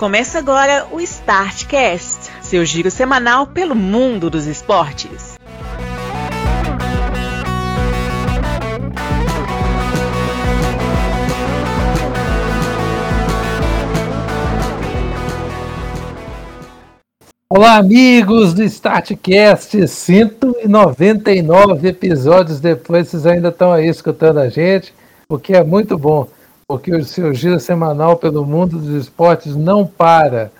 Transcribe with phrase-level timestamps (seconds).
[0.00, 5.36] Começa agora o Startcast, seu giro semanal pelo mundo dos esportes.
[17.50, 24.94] Olá, amigos do Startcast, 199 episódios depois, vocês ainda estão aí escutando a gente,
[25.28, 26.26] o que é muito bom
[26.70, 30.52] porque o seu giro semanal pelo mundo dos esportes não para.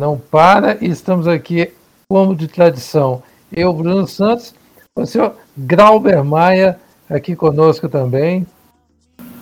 [0.00, 1.70] Não para e estamos aqui,
[2.08, 3.22] como de tradição.
[3.52, 4.52] Eu, Bruno Santos,
[4.98, 8.44] o senhor Grauber Maia, aqui conosco também.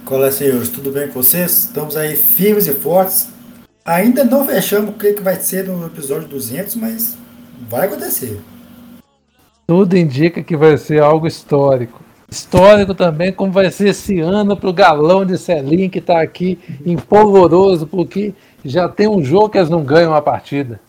[0.04, 1.50] Olá, senhores, tudo bem com vocês?
[1.60, 3.30] Estamos aí firmes e fortes.
[3.82, 7.16] Ainda não fechamos o que vai ser no episódio 200, mas
[7.70, 8.38] vai acontecer.
[9.66, 12.02] Tudo indica que vai ser algo histórico
[12.32, 16.58] histórico também, como vai ser esse ano para o galão de Celim, que está aqui
[16.84, 18.32] em polvoroso, porque
[18.64, 20.80] já tem um jogo que eles não ganham a partida.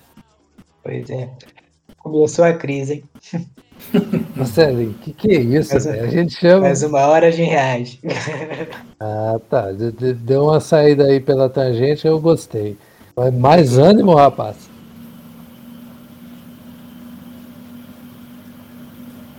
[0.81, 1.29] Pois é.
[1.97, 3.03] Começou a crise, hein?
[4.45, 5.73] Celim, o que, que é isso?
[5.73, 6.61] Mas, a gente chama.
[6.61, 7.99] Mais uma hora de reais.
[8.99, 9.67] ah, tá.
[10.17, 12.77] Deu uma saída aí pela tangente, eu gostei.
[13.39, 14.72] Mais ânimo, rapaz.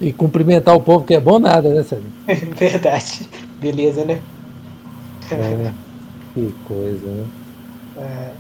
[0.01, 2.09] E cumprimentar o povo que é bom nada, né, Sérgio?
[2.57, 3.29] Verdade.
[3.61, 4.21] Beleza, né?
[5.31, 5.71] É,
[6.35, 7.25] que coisa, né?
[7.97, 8.31] É.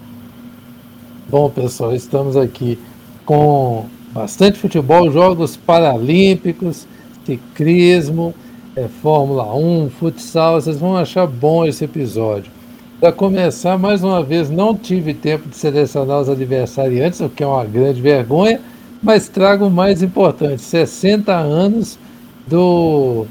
[1.28, 2.78] Bom, pessoal, estamos aqui
[3.25, 6.86] com bastante futebol, jogos paralímpicos,
[7.25, 8.34] ciclismo,
[8.77, 10.60] é, Fórmula 1, futsal.
[10.60, 12.52] Vocês vão achar bom esse episódio.
[13.00, 17.47] Para começar, mais uma vez, não tive tempo de selecionar os aniversariantes, o que é
[17.47, 18.60] uma grande vergonha
[19.05, 21.98] mas trago o mais importante: 60 anos
[22.47, 23.27] do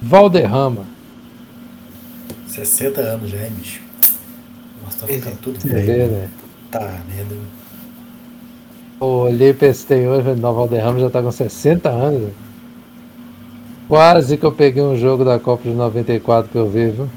[0.00, 0.84] Valderrama.
[2.48, 3.82] 60 anos já, é, bicho.
[4.82, 6.28] Nossa, tá ficando tudo Você Vê, né?
[6.70, 7.36] Tá, merda.
[8.98, 12.22] olhei pra esse tem hoje, o Valderrama já tá com 60 anos.
[12.22, 12.30] Né?
[13.88, 17.08] Quase que eu peguei um jogo da Copa de 94 que eu vi, viu?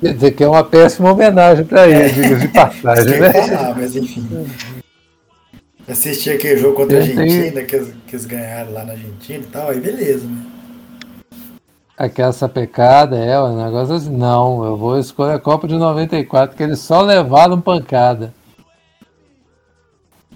[0.00, 2.08] Quer dizer que é uma péssima homenagem para ele, é.
[2.08, 3.32] diga de passagem, né?
[3.32, 4.28] Falar, mas enfim.
[5.88, 9.46] Assisti aquele jogo contra a Argentina, que eles, que eles ganharam lá na Argentina e
[9.46, 10.44] tal, aí beleza, né?
[11.96, 16.62] Aquela sapecada, é, o negócio assim, não, eu vou escolher a Copa de 94, que
[16.62, 18.34] eles só levaram pancada.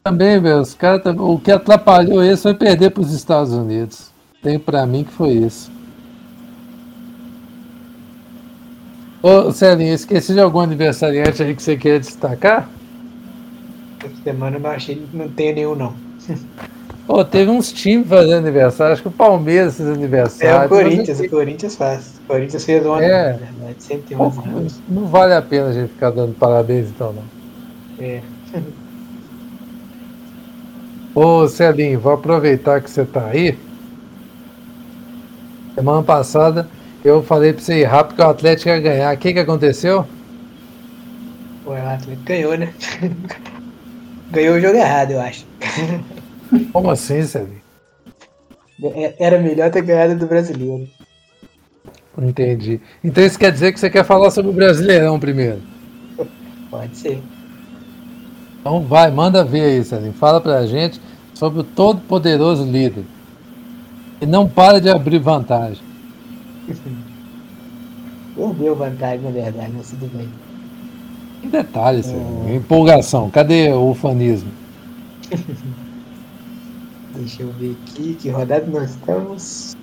[0.03, 4.11] Também, meu, os caras, o que atrapalhou isso foi perder para os Estados Unidos.
[4.43, 5.71] Tem para mim que foi isso.
[9.23, 12.71] Ô, Celinho, esqueci de algum aniversariante aí que você queria destacar?
[14.05, 15.95] Essa semana eu achei que não tem nenhum, não.
[17.07, 20.63] Pô, teve uns times fazendo aniversário, acho que o Palmeiras fez aniversário.
[20.63, 22.21] É, o Corinthians, o Corinthians faz.
[22.25, 23.33] O Corinthians fez um ano, é.
[23.33, 24.81] verdade, sempre Pô, anos.
[24.89, 27.25] Não vale a pena a gente ficar dando parabéns, então, não.
[27.99, 28.23] É.
[31.15, 33.59] Ô, Celinho, vou aproveitar que você tá aí.
[35.75, 36.69] Semana passada
[37.05, 39.15] eu falei pra você ir rápido que o Atlético ia ganhar.
[39.15, 40.07] O que que aconteceu?
[41.67, 42.73] o Atlético ganhou, né?
[44.31, 45.45] Ganhou o jogo errado, eu acho.
[46.73, 47.61] Como assim, Sérgio?
[48.83, 50.89] É, era melhor ter ganhado do brasileiro.
[52.19, 52.81] Entendi.
[53.03, 55.61] Então isso quer dizer que você quer falar sobre o Brasileirão primeiro?
[56.71, 57.23] Pode ser.
[58.61, 60.13] Então vai, manda ver aí, Sérgio.
[60.13, 61.01] Fala pra gente
[61.35, 63.05] sobre o todo poderoso líder.
[64.21, 65.83] E não para de abrir vantagem.
[68.37, 70.29] Perdeu vantagem, na verdade, mas tudo bem.
[71.43, 72.55] Em detalhes, é...
[72.55, 73.31] empolgação.
[73.31, 74.51] Cadê o ufanismo?
[77.15, 79.77] Deixa eu ver aqui, que rodada nós estamos.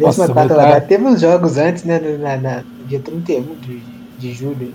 [0.00, 0.54] Nossa, rodada.
[0.54, 0.80] Tá...
[0.80, 1.98] Teve uns jogos antes, né?
[1.98, 3.82] Na, na, dia 31 de,
[4.18, 4.72] de julho.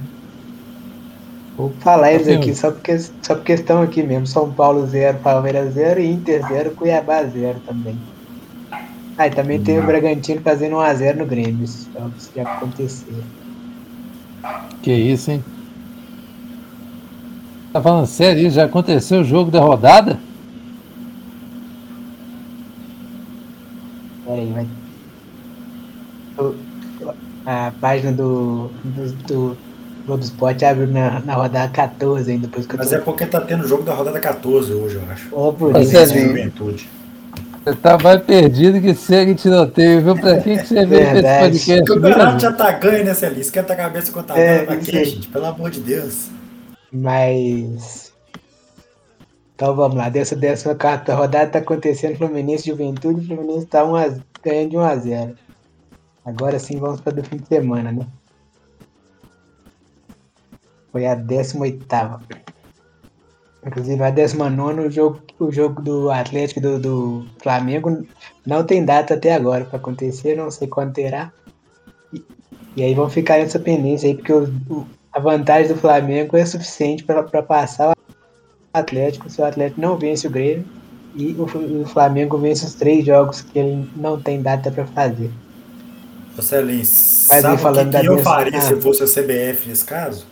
[1.55, 4.25] Vou falar eles aqui só porque, só porque estão aqui mesmo.
[4.25, 7.95] São Paulo 0, Palmeiras 0 e Inter 0, Cuiabá 0 também.
[9.17, 11.63] Ah, e também tem o Bragantino fazendo 1x0 no Grêmio.
[11.63, 11.89] Isso
[12.35, 13.13] já aconteceu.
[14.81, 15.43] Que isso, hein?
[17.73, 18.51] Tá falando sério?
[18.51, 20.19] Já aconteceu o jogo da rodada?
[24.23, 24.67] Peraí, vai.
[27.45, 29.57] A página do, do, do
[30.05, 32.45] Globo Esporte abre na, na rodada 14 ainda.
[32.47, 32.95] Depois que Mas tô...
[32.95, 35.27] é porque tá tendo jogo da rodada 14 hoje, eu acho.
[35.31, 35.97] Oh, por isso.
[35.97, 36.87] É juventude.
[37.65, 40.15] Você tá mais perdido que segue tiroteio, viu?
[40.15, 41.81] Pra que, que você veio esse podcast?
[41.81, 43.41] O campeonato já tá ganho, né, Celinho?
[43.41, 45.27] Esquenta a cabeça com o tá é, aqui, gente.
[45.29, 46.29] Pelo amor de Deus.
[46.93, 48.13] Mas.
[49.55, 53.95] Então vamos lá, dessa décima quarta rodada tá acontecendo Fluminense Juventude, o Fluminense tá um
[53.95, 54.05] a,
[54.43, 55.35] ganhando de 1 a 0.
[56.25, 58.07] Agora sim vamos para o fim de semana, né?
[60.91, 61.85] Foi a 18
[63.65, 68.05] Inclusive a 19 o jogo, o jogo do Atlético do, do Flamengo
[68.45, 71.31] não tem data até agora para acontecer, não sei quando terá.
[72.11, 72.23] E,
[72.75, 77.03] e aí vão ficar nessa pendência aí, porque o, a vantagem do Flamengo é suficiente
[77.03, 77.95] para passar o
[78.73, 80.65] Atlético se o Atlético não vence o Grêmio
[81.15, 81.43] e o,
[81.81, 85.29] o Flamengo vence os três jogos que ele não tem data para fazer.
[86.35, 88.61] Marcelinho, sabe falando o que, que eu faria ah.
[88.61, 90.25] se fosse a CBF nesse caso?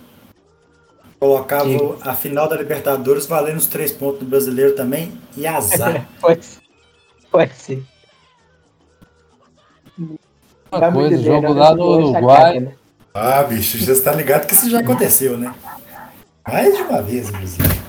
[1.20, 1.96] Colocava que...
[2.02, 6.08] a final da Libertadores valendo os três pontos do brasileiro também e azar.
[6.20, 6.42] pode,
[7.32, 7.84] pode ser.
[10.72, 12.74] Uma coisa, jogo lá no Uruguai.
[13.14, 15.54] Ah, bicho, já está ligado que isso já aconteceu, né?
[16.48, 17.82] Mais de uma vez, inclusive.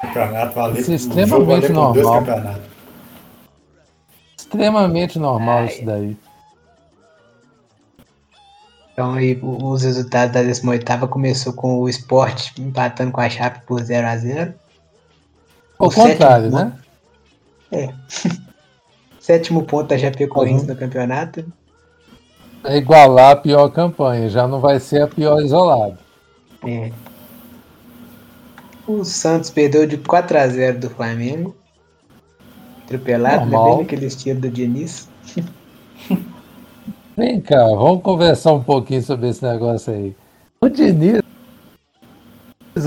[0.00, 0.80] Campeonato valendo.
[0.80, 2.58] Isso é extremamente normal.
[4.38, 5.66] Extremamente normal Ai.
[5.66, 6.16] isso daí.
[8.92, 13.82] Então aí os resultados da 18 começou com o Sport empatando com a Chape por
[13.82, 14.54] 0 a 0
[15.78, 16.72] O, o contrário, né?
[17.70, 17.92] É.
[19.20, 20.70] sétimo ponto da Chapecoense uhum.
[20.70, 21.44] no campeonato.
[22.66, 25.96] É igualar a pior campanha, já não vai ser a pior isolada.
[26.66, 26.90] É.
[28.86, 31.54] O Santos perdeu de 4 a 0 do Flamengo.
[32.84, 33.56] Atropelado, né?
[33.56, 35.08] Bem naquele estilo do Diniz.
[37.16, 40.14] Vem cá, vamos conversar um pouquinho sobre esse negócio aí.
[40.60, 41.22] O Diniz,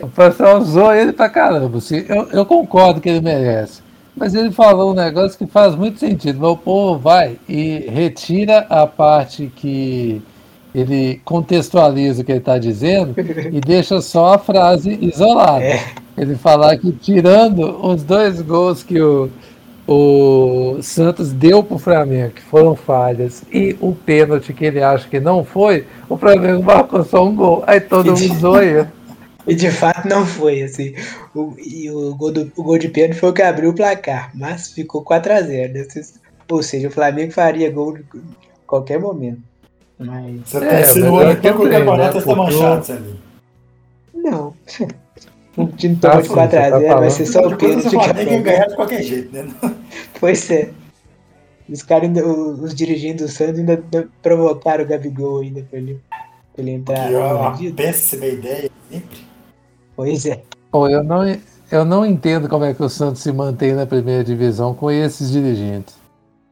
[0.03, 1.77] o pessoal usou ele pra caramba.
[1.77, 3.81] Assim, eu, eu concordo que ele merece.
[4.19, 6.39] Mas ele falou um negócio que faz muito sentido.
[6.39, 10.21] Meu povo vai e retira a parte que
[10.75, 13.15] ele contextualiza o que ele está dizendo
[13.51, 15.63] e deixa só a frase isolada.
[15.63, 15.81] É.
[16.17, 19.29] Ele falar que tirando os dois gols que o,
[19.87, 25.07] o Santos deu para o Flamengo, que foram falhas, e o pênalti que ele acha
[25.07, 27.63] que não foi, o Flamengo marcou só um gol.
[27.65, 28.61] Aí todo mundo zoou
[29.47, 30.93] E de fato não foi, assim.
[31.33, 34.31] O, e o, gol, do, o gol de pênalti foi o que abriu o placar,
[34.33, 35.73] mas ficou 4x0.
[35.73, 35.87] Né?
[36.49, 38.03] Ou seja, o Flamengo faria gol em
[38.67, 39.41] qualquer momento.
[39.97, 40.41] Mas...
[40.45, 43.19] Você tá insinuando que o campeonato está manchado, ali.
[44.13, 44.53] Não.
[45.57, 47.87] O time tomou de 4x0, tá vai ser só o pênalti.
[47.87, 49.47] O Flamengo ia ganhar de qualquer jeito, né?
[50.19, 50.69] Pois é.
[51.67, 52.09] Os caras,
[52.61, 53.81] os dirigentes do Santos ainda
[54.21, 56.01] provocaram o Gabigol ainda pra ele,
[56.53, 57.07] pra ele entrar.
[57.57, 59.28] Que uma péssima ideia, sempre.
[59.99, 60.41] Pois é.
[60.71, 61.23] Pô, eu não,
[61.69, 65.29] eu não entendo como é que o Santos se mantém na primeira divisão com esses
[65.29, 65.93] dirigentes.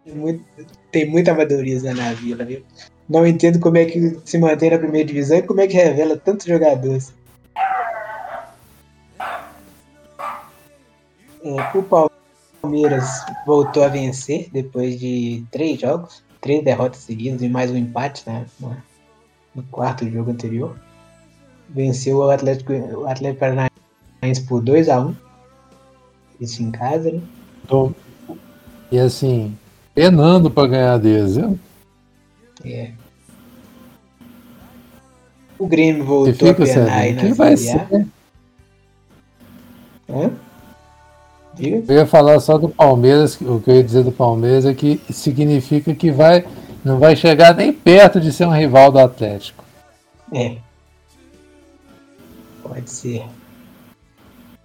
[0.03, 0.43] Tem muito,
[0.91, 2.61] tem muito amadorismo na vila, viu?
[3.07, 6.17] Não entendo como é que se mantém na primeira divisão e como é que revela
[6.17, 7.13] tantos jogadores.
[11.41, 12.11] É, o
[12.61, 13.07] Palmeiras
[13.45, 18.45] voltou a vencer depois de três jogos, três derrotas seguidas e mais um empate né,
[19.55, 20.77] no quarto jogo anterior.
[21.69, 25.09] Venceu o Atlético, o Atlético Paranaense por 2x1.
[25.09, 25.15] Um.
[26.39, 27.21] Isso em casa, né?
[28.91, 29.57] E assim,
[29.93, 31.59] penando para ganhar deles, viu?
[32.63, 32.91] É.
[35.59, 38.07] O Grêmio voltou a penar aí na Quem vai ser?
[40.09, 40.31] Hã?
[41.55, 41.91] Diga.
[41.91, 45.01] Eu ia falar só do Palmeiras, o que eu ia dizer do Palmeiras é que
[45.09, 46.45] significa que vai,
[46.85, 49.63] não vai chegar nem perto de ser um rival do Atlético.
[50.31, 50.57] É.
[52.67, 53.23] Pode ser.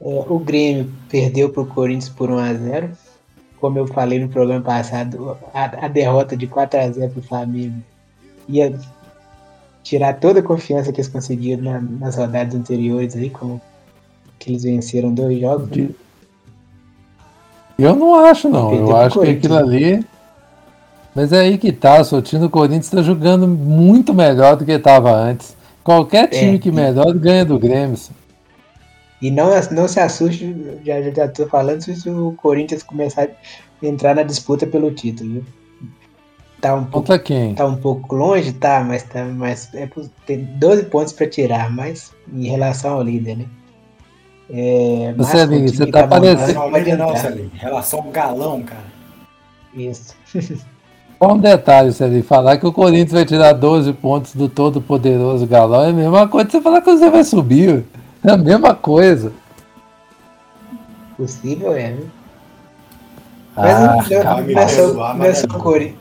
[0.00, 2.90] É, o Grêmio perdeu para o Corinthians por 1x0
[3.62, 7.22] como eu falei no programa passado, a, a derrota de 4 a 0 para o
[7.22, 7.76] Flamengo
[8.48, 8.76] ia
[9.84, 13.60] tirar toda a confiança que eles conseguiram na, nas rodadas anteriores aí, como
[14.36, 15.68] que eles venceram dois jogos.
[15.70, 15.90] Né?
[17.78, 18.74] Eu não acho, não.
[18.74, 20.04] Eu acho que aquilo ali.
[21.14, 24.72] Mas é aí que tá, o time do Corinthians está jogando muito melhor do que
[24.72, 25.56] estava antes.
[25.82, 27.98] Qualquer time é, que melhor ganha do Grêmio.
[29.20, 34.14] E não, não se assuste, já já estou falando, se o Corinthians começar a entrar
[34.14, 35.34] na disputa pelo título.
[35.34, 35.44] Viu?
[36.60, 37.54] Tá um pouco, quem?
[37.54, 39.88] Tá um pouco longe, tá, mas, tá, mas é,
[40.24, 43.46] tem 12 pontos para tirar, mas em relação ao líder, né?
[44.48, 46.54] É, você, ali, você tá, tá parecendo.
[46.54, 47.50] Não, líder não, Celinho.
[47.52, 48.84] Em relação ao galão, cara.
[49.74, 50.14] Isso.
[51.22, 55.46] Só um detalhe, Celinho, falar que o Corinthians vai tirar 12 pontos do todo poderoso
[55.46, 57.84] galão é a mesma coisa que você falar que você vai subir.
[58.24, 59.32] É a mesma coisa.
[61.16, 62.02] Possível é, né?
[63.54, 64.00] Mas ah, não, não,
[64.58, 65.98] é só, não, é só o Corinthians,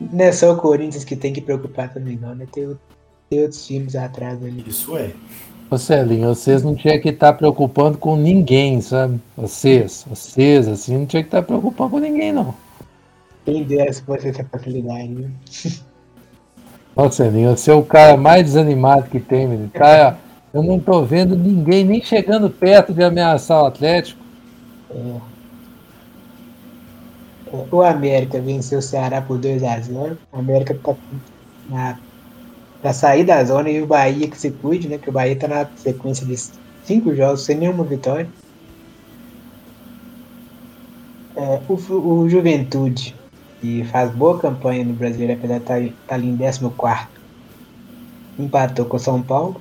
[0.00, 2.46] não é só o Corinthians que tem que preocupar também, não, né?
[2.50, 2.74] Tem,
[3.28, 4.64] tem outros times atrás ali.
[4.66, 5.10] Isso é.
[5.70, 9.20] Ô Celinho, vocês não tinham que estar preocupando com ninguém, sabe?
[9.36, 12.54] Vocês, vocês, assim, não tinha que estar preocupando com ninguém, não.
[13.46, 15.30] Quem dera se fosse essa facilidade, né?
[16.96, 19.68] Ô Celinho, você é o cara mais desanimado que tem, menino.
[19.68, 20.16] Tá
[20.52, 24.20] Eu não tô vendo ninguém nem chegando perto de ameaçar o Atlético.
[24.90, 25.36] É.
[27.70, 30.96] O América venceu o Ceará por 2 a 0 O América tá
[31.68, 31.98] na,
[32.82, 34.98] pra sair da zona e o Bahia que se cuide, né?
[34.98, 36.34] Que o Bahia tá na sequência de
[36.82, 38.28] cinco jogos sem nenhuma vitória.
[41.36, 43.14] É, o, o Juventude,
[43.60, 46.68] que faz boa campanha no Brasileiro, apesar de estar tá, tá ali em 14,
[48.38, 49.60] empatou com o São Paulo.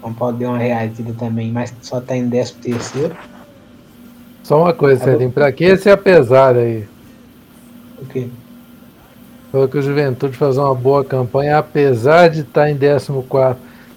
[0.00, 3.16] São Paulo deu uma reagida também, mas só está em 13 terceiro.
[4.42, 6.86] Só uma coisa, Celinho, para que esse apesar aí?
[7.98, 8.28] O quê?
[9.50, 13.12] Falou que o Juventude faz uma boa campanha, apesar de estar tá em 14.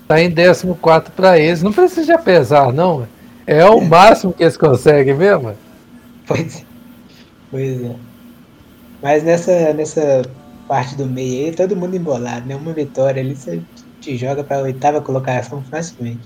[0.03, 1.61] Está em 14 para eles.
[1.61, 3.05] Não precisa de apesar, não.
[3.45, 5.53] É o máximo que eles conseguem mesmo.
[6.25, 6.65] Pois,
[7.51, 7.95] pois é.
[9.01, 10.23] Mas nessa, nessa
[10.67, 12.55] parte do meio aí, todo mundo embolado, né?
[12.55, 13.61] Uma vitória ali, você
[14.01, 16.21] te joga para a oitava colocação facilmente.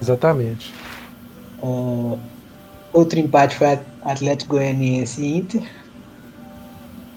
[0.00, 0.72] Exatamente.
[1.62, 2.18] Uh,
[2.92, 5.62] outro empate foi Atlético Goianiense e Inter,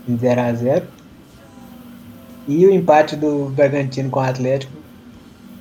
[0.07, 0.83] em 0x0.
[2.47, 4.73] E o empate do Bragantino com o Atlético,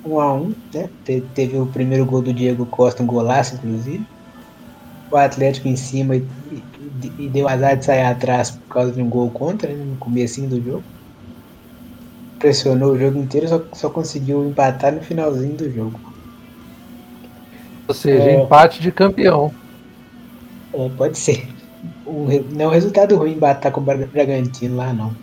[0.05, 0.89] 1x1, né?
[1.05, 4.05] Te, teve o primeiro gol do Diego Costa, um golaço, inclusive.
[5.11, 6.63] O Atlético em cima e, e,
[7.17, 9.83] e deu azar de sair atrás por causa de um gol contra, né?
[9.83, 10.83] no começo do jogo
[12.39, 15.99] pressionou o jogo inteiro só, só conseguiu empatar no finalzinho do jogo.
[17.87, 19.51] Ou seja, é, empate de campeão.
[20.73, 21.47] É, pode ser.
[22.05, 25.13] O, não é um resultado ruim empatar com o Bragantino lá, não.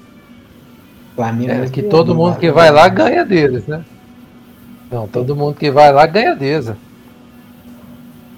[1.15, 3.83] Flamengo é, que todo mundo que vai lá ganha deles, né?
[4.91, 6.77] Não, todo mundo que vai lá ganha deles.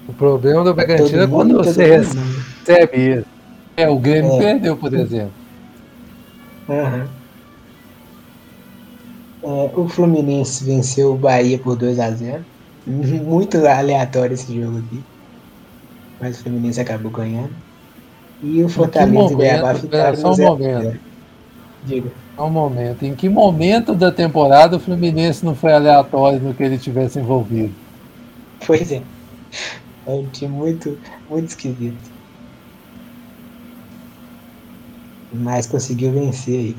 [0.07, 2.38] O problema do Bragantino é quando você recebe.
[3.77, 4.37] É, o Grêmio é.
[4.39, 5.31] perdeu, por exemplo.
[6.67, 7.07] Uhum.
[9.41, 12.43] É, o Fluminense venceu o Bahia por 2 a 0
[12.85, 15.03] Muito aleatório esse jogo aqui.
[16.19, 17.51] Mas o Fluminense acabou ganhando.
[18.41, 20.99] E o Fortaleza e o Cuiabá ficaram só um momento.
[21.85, 22.09] Diga.
[22.35, 23.03] Só um momento.
[23.03, 27.73] Em que momento da temporada o Fluminense não foi aleatório no que ele tivesse envolvido?
[28.65, 29.01] Pois é.
[30.05, 30.97] É um time muito,
[31.29, 32.08] muito esquisito.
[35.31, 36.75] Mas conseguiu vencer aí.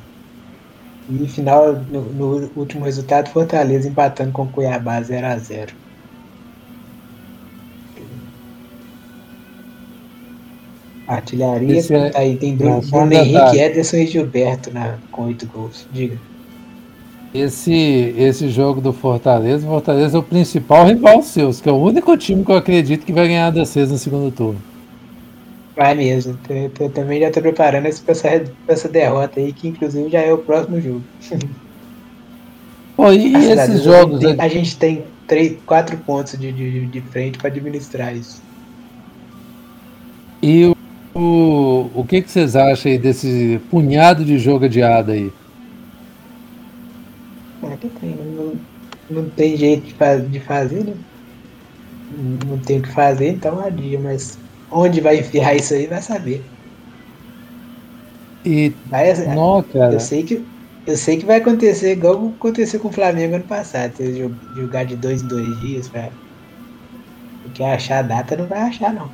[1.11, 5.73] E final, no, no, último resultado, Fortaleza empatando com Cuiabá 0 a 0
[11.09, 12.13] Artilharia Esse é...
[12.15, 15.87] aí, tem Bruno, Bruno Henrique, Ederson e Gilberto na, com oito gols.
[15.93, 16.17] Diga.
[17.35, 21.77] Esse, esse jogo do Fortaleza, o Fortaleza é o principal rival seu, que é o
[21.77, 24.70] único time que eu acredito que vai ganhar da CES no segundo turno.
[25.77, 26.39] Vai mesmo.
[26.49, 30.33] Eu, eu também já estou preparando para essa, essa derrota aí, que inclusive já é
[30.33, 31.03] o próximo jogo.
[32.97, 34.21] Pô, e esses jogos?
[34.21, 38.43] Tem, a gente tem três, quatro pontos de, de, de frente para administrar isso.
[40.43, 40.77] E o,
[41.19, 45.33] o, o que, que vocês acham aí desse punhado de jogo adiado aí?
[47.63, 48.53] É que tem, não,
[49.09, 50.95] não tem jeito de, faz, de fazer, né?
[52.19, 54.39] Não, não tem o que fazer, então adia, mas
[54.71, 56.45] onde vai enfiar isso aí, vai saber.
[58.45, 59.95] E vai, não, cara.
[59.95, 60.45] Eu sei que
[60.87, 63.93] eu sei que vai acontecer igual aconteceu com o Flamengo ano passado,
[64.57, 66.13] jogar de dois em dois dias, velho.
[67.43, 69.11] Porque achar a data não vai achar não.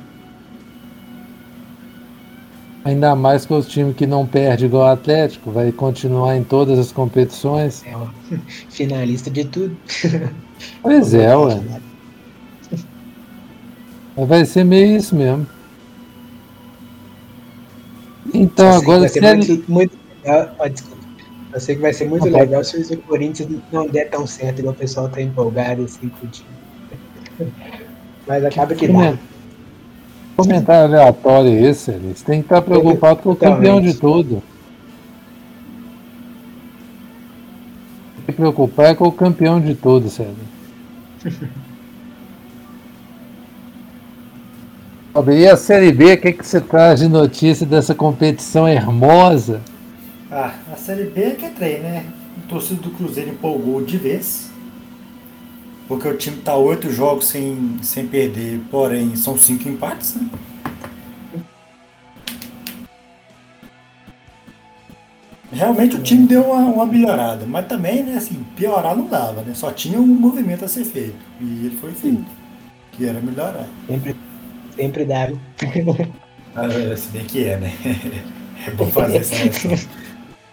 [2.85, 6.79] Ainda mais com os times que não perde igual o Atlético, vai continuar em todas
[6.79, 7.83] as competições.
[7.85, 7.93] É,
[8.69, 9.75] finalista de tudo.
[10.81, 11.61] Pois é, ué.
[14.25, 15.45] Vai ser meio isso mesmo.
[18.33, 20.55] Então eu agora se muito, muito legal.
[20.59, 20.97] Oh, desculpa.
[21.53, 24.59] Eu sei que vai ser muito ah, legal se o Corinthians não der tão certo
[24.59, 26.49] igual o pessoal tá empolgado assim com o time.
[28.27, 29.17] Mas acaba que dá.
[30.35, 34.43] Comentário aleatório esse, eles tem que estar preocupado com o campeão de tudo.
[38.25, 40.35] Tem que preocupar é com o campeão de tudo, Sérgio.
[45.25, 49.61] E a Série B, o que, que você traz de notícia dessa competição hermosa?
[50.31, 52.05] Ah, a Série B é que entrei, né?
[52.37, 54.51] O torcedor do Cruzeiro empolgou de vez.
[55.87, 60.29] Porque o time tá oito jogos sem, sem perder, porém são cinco empates, né?
[65.51, 69.55] Realmente o time deu uma, uma, melhorada, mas também, né, assim, piorar não dava, né?
[69.55, 71.17] Só tinha um movimento a ser feito.
[71.41, 72.25] E ele foi feito.
[72.91, 73.65] Que era melhorar.
[73.87, 74.15] Sempre
[74.77, 75.27] Sempre dá.
[76.55, 77.73] ah, é, se bem que é, né?
[78.65, 79.87] É bom fazer essa.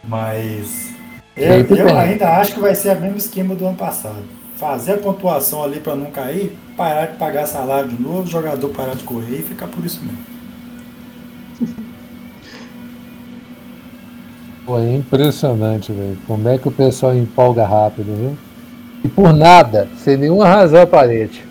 [0.06, 0.94] Mas
[1.36, 4.22] eu, eu ainda acho que vai ser o mesmo esquema do ano passado.
[4.56, 8.94] fazer a pontuação ali para não cair, parar de pagar salário de novo, jogador parar
[8.94, 10.18] de correr e ficar por isso mesmo.
[14.64, 16.16] Pô, é impressionante, velho.
[16.26, 18.38] Como é que o pessoal empolga rápido, viu?
[19.04, 21.44] E por nada, sem nenhuma razão aparente.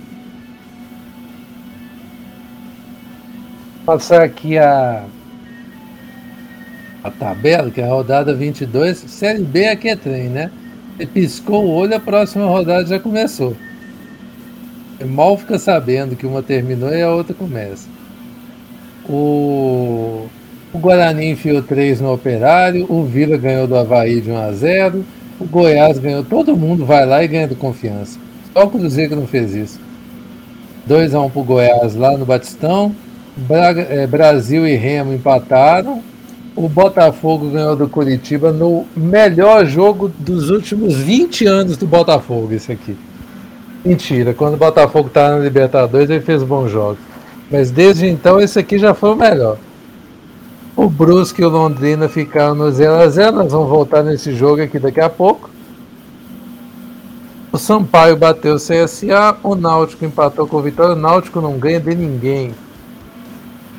[3.86, 5.06] Passar aqui a
[7.04, 10.50] a tabela, que é a rodada 22, Série B aqui é trem, né?
[10.96, 13.58] Você piscou o olho, a próxima rodada já começou.
[14.98, 17.90] Você mal fica sabendo que uma terminou e a outra começa.
[19.10, 20.28] O,
[20.72, 25.06] o Guarani enfiou 3 no Operário, o Vila ganhou do Havaí de 1 a 0
[25.40, 28.18] o Goiás ganhou, todo mundo vai lá e ganha do confiança.
[28.54, 29.80] Só o Cruzeiro que não fez isso.
[30.86, 32.96] 2 a 1 pro Goiás lá no Batistão.
[33.90, 36.04] É, Brasil e Remo empataram
[36.56, 42.72] o Botafogo ganhou do Curitiba no melhor jogo dos últimos 20 anos do Botafogo, isso
[42.72, 42.96] aqui.
[43.84, 47.00] Mentira, quando o Botafogo estava na Libertadores ele fez bons jogos.
[47.50, 49.58] Mas desde então esse aqui já foi o melhor.
[50.76, 55.02] O Brusque e o Londrina ficaram no 0x0, nós vamos voltar nesse jogo aqui daqui
[55.02, 55.50] a pouco.
[57.52, 61.80] O Sampaio bateu o CSA, o Náutico empatou com o Vitória, o Náutico não ganha
[61.80, 62.54] de ninguém.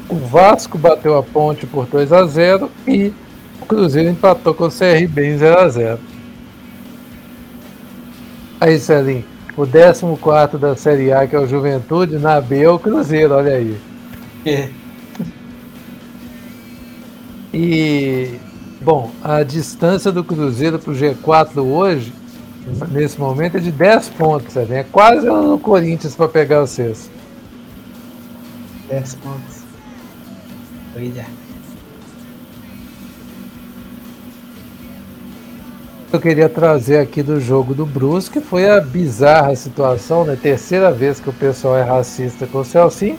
[0.09, 3.13] O Vasco bateu a ponte por 2 a 0 e
[3.61, 5.99] o Cruzeiro empatou com o CRB em 0 a 0
[8.61, 9.25] Aí, Celinho,
[9.57, 9.67] o
[10.17, 13.79] 14 da Série A, que é o Juventude, na B é o Cruzeiro, olha aí.
[14.47, 14.69] É.
[17.53, 18.39] E,
[18.81, 22.13] bom, a distância do Cruzeiro para o G4 hoje,
[22.91, 27.11] nesse momento, é de 10 pontos, É quase no Corinthians para pegar o sexto.
[28.89, 29.54] 10 pontos.
[36.13, 40.39] Eu queria trazer aqui do jogo do Brusque foi a bizarra situação, né?
[40.41, 43.19] Terceira vez que o pessoal é racista com o Celcinho.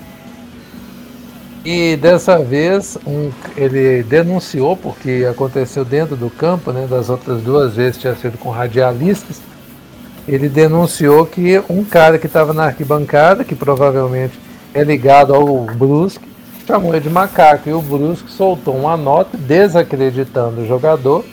[1.66, 6.88] E dessa vez um, ele denunciou, porque aconteceu dentro do campo, né?
[6.90, 9.42] Das outras duas vezes tinha sido com radialistas.
[10.26, 14.40] Ele denunciou que um cara que estava na arquibancada, que provavelmente
[14.74, 16.35] é ligado ao Brusque,
[16.66, 17.70] chamou ele de macaco.
[17.70, 21.24] E o Brusque soltou uma nota desacreditando o jogador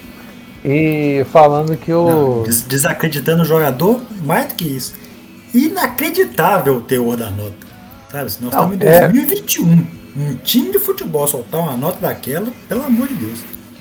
[0.65, 2.09] e falando que o.
[2.09, 4.95] Não, des desacreditando o jogador, mais do que isso.
[5.55, 7.55] Inacreditável o teor da nota.
[8.11, 8.25] Sabe?
[8.25, 9.73] Nós estamos em 2021.
[9.73, 10.03] É...
[10.15, 13.39] Um time de futebol soltar uma nota daquela, pelo amor de Deus.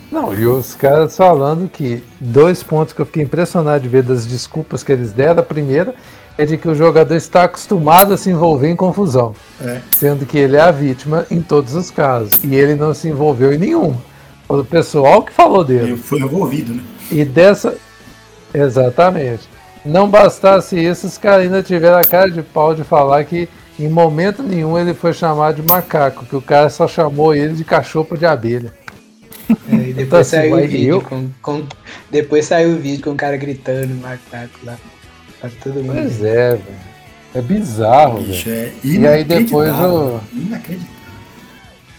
[0.10, 4.26] Não, e os caras falando que dois pontos que eu fiquei impressionado de ver das
[4.26, 5.40] desculpas que eles deram.
[5.40, 5.94] A primeira
[6.38, 9.82] é de que o jogador está acostumado a se envolver em confusão, é.
[9.92, 13.54] sendo que ele é a vítima em todos os casos e ele não se envolveu
[13.54, 13.96] em nenhum.
[14.48, 15.92] Foi o pessoal que falou dele.
[15.92, 16.84] Ele foi envolvido, né?
[17.12, 17.76] E dessa.
[18.54, 19.48] Exatamente.
[19.86, 23.90] Não bastasse isso, os caras ainda tiveram a cara de pau de falar que em
[23.90, 28.16] momento nenhum ele foi chamado de macaco, que o cara só chamou ele de cachorro
[28.16, 28.74] de abelha.
[29.70, 31.02] É, e depois então, assim, saiu o vídeo eu...
[31.02, 31.64] com, com,
[32.10, 34.78] depois saiu o vídeo com o cara gritando macaco lá.
[35.64, 35.94] Todo mundo.
[35.94, 36.92] Pois é, velho.
[37.34, 40.20] É bizarro, Bicho, é E aí depois o.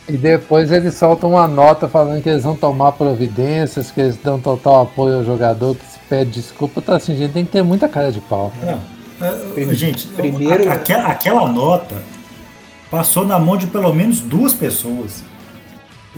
[0.09, 4.39] E depois eles soltam uma nota falando que eles vão tomar providências, que eles dão
[4.39, 6.83] total apoio ao jogador que se pede desculpa.
[6.83, 8.53] Tá assim, gente, tem que ter muita cara de pau.
[8.63, 8.81] Não.
[9.27, 10.71] É, gente, primeiro...
[10.71, 11.95] aquela, aquela nota
[12.91, 15.23] passou na mão de pelo menos duas pessoas.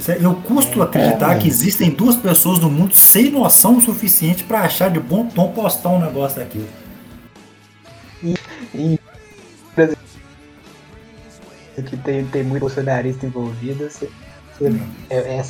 [0.09, 3.81] É, eu custo é, acreditar é, que existem duas pessoas no mundo sem noção o
[3.81, 6.67] suficiente para achar de bom tom postar um negócio daquilo
[8.75, 8.99] em
[11.83, 14.09] que tem, tem muito bolsonarista envolvido, você,
[14.57, 14.73] você,
[15.11, 15.45] é, é, é,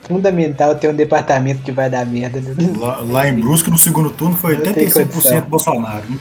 [0.00, 2.40] fundamental ter um departamento que vai dar merda.
[2.40, 2.72] Né?
[2.78, 6.08] Lá, lá, em Brusque, no segundo turno, foi 85% Bolsonaro.
[6.08, 6.18] Né?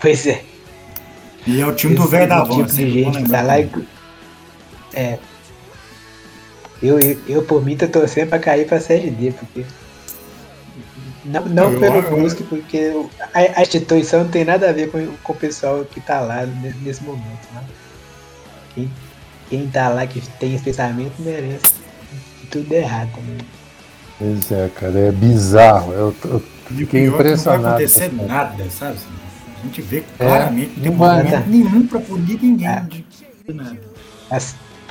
[0.00, 0.44] Pois é.
[1.46, 2.56] E é o time Esse do velho da van.
[2.56, 3.68] Tipo de gente que tá lá e,
[4.92, 5.18] é,
[6.82, 9.64] eu, eu, eu, por mim, tô torcendo pra cair pra Série D, porque
[11.24, 12.92] não, não pelo Brusque, porque
[13.34, 16.46] a, a, instituição não tem nada a ver com, com o pessoal que tá lá
[16.82, 17.46] nesse momento.
[17.54, 17.62] Né?
[18.74, 18.90] Quem,
[19.48, 21.74] quem tá lá que tem esse pensamento merece
[22.50, 23.38] tudo errado também.
[24.18, 25.92] Pois é, cara, é bizarro.
[25.92, 26.42] Eu, eu
[26.76, 27.62] fiquei impressionado.
[27.62, 28.98] Não vai acontecer nada, sabe?
[29.58, 31.46] A gente vê é, claramente, é, não tem momento nada.
[31.46, 33.04] nenhum pra punir ninguém a, de,
[33.46, 33.78] de nada.
[34.30, 34.36] A,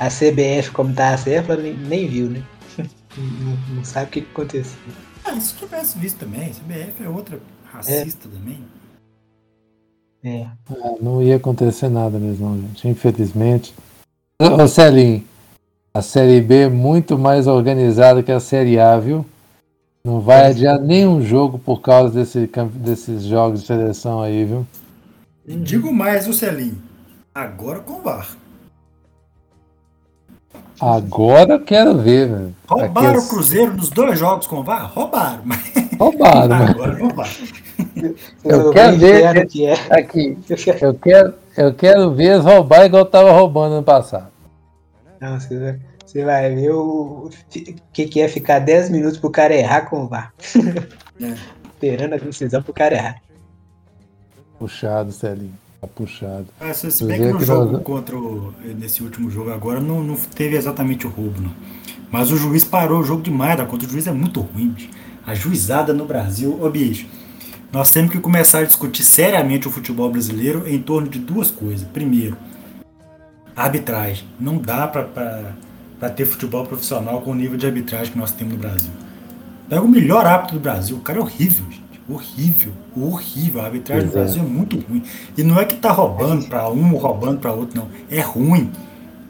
[0.06, 2.42] a CBF, como tá a CEFLA, nem, nem viu, né?
[2.78, 4.78] não, não sabe o que aconteceu.
[5.30, 7.40] Ah, se tivesse visto também, CBF é outra
[7.72, 8.32] racista é.
[8.32, 8.58] também.
[10.24, 10.46] É.
[10.68, 12.88] Ah, não ia acontecer nada mesmo, gente.
[12.88, 13.72] Infelizmente.
[14.40, 15.24] Ô Celinho,
[15.94, 19.24] a Série B é muito mais organizada que a Série A, viu?
[20.02, 24.66] Não vai adiar nenhum jogo por causa desse, desses jogos de seleção aí, viu?
[25.46, 26.82] E digo mais, o Celinho.
[27.32, 28.36] Agora com o VAR.
[30.80, 32.56] Agora eu quero ver, velho.
[32.66, 33.18] Roubaram é...
[33.18, 34.90] o Cruzeiro nos dois jogos com o VAR?
[34.92, 35.60] Roubaram, mas.
[35.98, 37.30] Roubaram, Agora o VAR.
[38.44, 39.74] Eu quero ver que é.
[39.90, 40.38] aqui.
[40.80, 44.28] Eu quero, eu quero ver eles roubar igual tava roubando ano passado.
[45.20, 47.30] Não, você, você vai ver o, o
[47.92, 50.32] que, que é ficar 10 minutos pro cara errar com o VAR.
[51.20, 51.34] É.
[51.82, 53.22] Esperando a decisão pro cara errar.
[54.58, 55.58] Puxado, Celinho.
[55.80, 56.46] Tá puxado.
[56.60, 57.82] Ah, se, se bem que no jogo nós...
[57.82, 61.52] contra o, nesse último jogo agora não, não teve exatamente o roubo, não.
[62.10, 63.86] Mas o juiz parou o jogo demais da conta.
[63.86, 64.90] O juiz é muito ruim, bicho.
[65.26, 67.06] A juizada no Brasil, ô bicho,
[67.72, 71.86] nós temos que começar a discutir seriamente o futebol brasileiro em torno de duas coisas.
[71.88, 72.36] Primeiro,
[73.56, 74.26] arbitragem.
[74.38, 78.60] Não dá para ter futebol profissional com o nível de arbitragem que nós temos no
[78.60, 78.90] Brasil.
[79.68, 80.96] Pega o melhor árbitro do Brasil.
[80.96, 81.89] O cara é horrível, gente.
[82.10, 82.72] Horrível.
[82.96, 83.60] Horrível.
[83.60, 85.02] A arbitragem do Brasil é muito ruim.
[85.36, 87.88] E não é que tá roubando para um ou roubando para outro, não.
[88.10, 88.70] É ruim.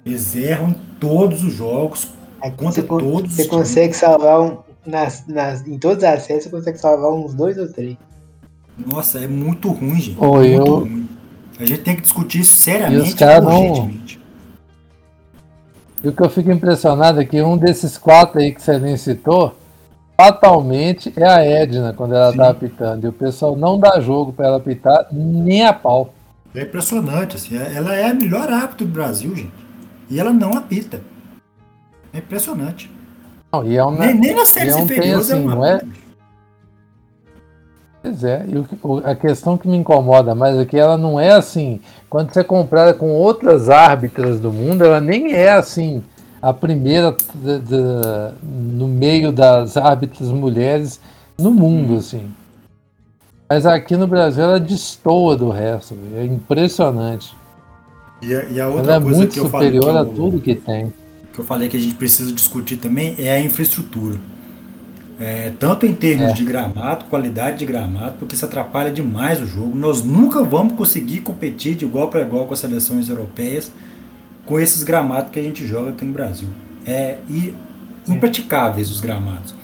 [0.05, 2.09] Eles erram em todos os jogos.
[2.57, 6.79] Contra você, todos você consegue salvar um, nas, nas, em todos os acessos, você consegue
[6.79, 7.99] salvar uns dois ou três.
[8.79, 10.17] Nossa, é muito ruim, gente.
[10.19, 10.79] Oh, muito eu...
[10.79, 11.09] ruim.
[11.59, 14.17] A gente tem que discutir isso seriamente e urgentemente.
[14.17, 14.21] Não...
[16.03, 18.97] E o que eu fico impressionado é que um desses quatro aí que você nem
[18.97, 19.55] citou,
[20.21, 22.37] fatalmente é a Edna quando ela Sim.
[22.37, 23.05] tá apitando.
[23.05, 26.13] E o pessoal não dá jogo para ela apitar nem a pau.
[26.55, 27.57] É impressionante, assim.
[27.57, 29.53] É, ela é a melhor árbitro do Brasil, gente.
[30.11, 31.01] E ela não apita.
[32.13, 32.91] É impressionante.
[33.51, 35.81] Não, e é uma, nem, nem na série inferiores assim, é uma não é,
[38.03, 41.33] Pois é, e o, a questão que me incomoda mais é que ela não é
[41.33, 41.81] assim.
[42.09, 46.03] Quando você compara com outras árbitras do mundo, ela nem é assim
[46.43, 47.77] a primeira de, de,
[48.43, 51.01] no meio das árbitras mulheres
[51.39, 51.99] no mundo, hum.
[51.99, 52.31] assim.
[53.49, 57.35] Mas aqui no Brasil ela destoa do resto, é impressionante.
[58.23, 60.93] E a, e a outra ela é muito superior a tudo que tem.
[61.33, 64.19] Que eu falei que a gente precisa discutir também é a infraestrutura.
[65.19, 66.33] É, tanto em termos é.
[66.33, 69.77] de gramado, qualidade de gramado, porque isso atrapalha demais o jogo.
[69.77, 73.71] Nós nunca vamos conseguir competir de igual para igual com as seleções europeias
[74.51, 76.49] com esses gramados que a gente joga aqui no Brasil.
[76.85, 77.55] É e
[78.09, 79.55] impraticáveis os gramados.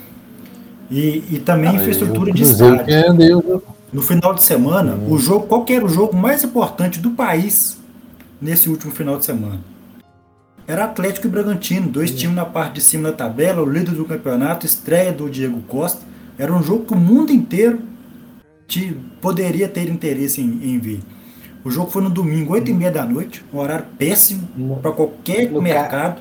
[0.89, 3.63] E, e também ah, infraestrutura de estádio.
[3.93, 5.13] No final de semana, hum.
[5.13, 7.79] o jogo, qual era o jogo mais importante do país
[8.41, 9.59] nesse último final de semana?
[10.69, 14.05] era Atlético e Bragantino, dois times na parte de cima da tabela, o líder do
[14.05, 16.01] campeonato, estreia do Diego Costa.
[16.37, 17.81] Era um jogo que o mundo inteiro
[18.67, 21.01] te, poderia ter interesse em, em ver.
[21.67, 25.51] O jogo foi no domingo, 8 e meia da noite, um horário péssimo para qualquer
[25.51, 26.21] no mercado.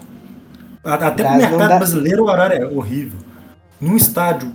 [0.84, 1.78] Até para o mercado dá...
[1.78, 3.20] brasileiro o horário é horrível.
[3.80, 4.52] Num estádio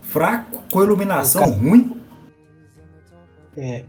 [0.00, 1.94] fraco, com iluminação ruim.
[3.54, 3.84] É,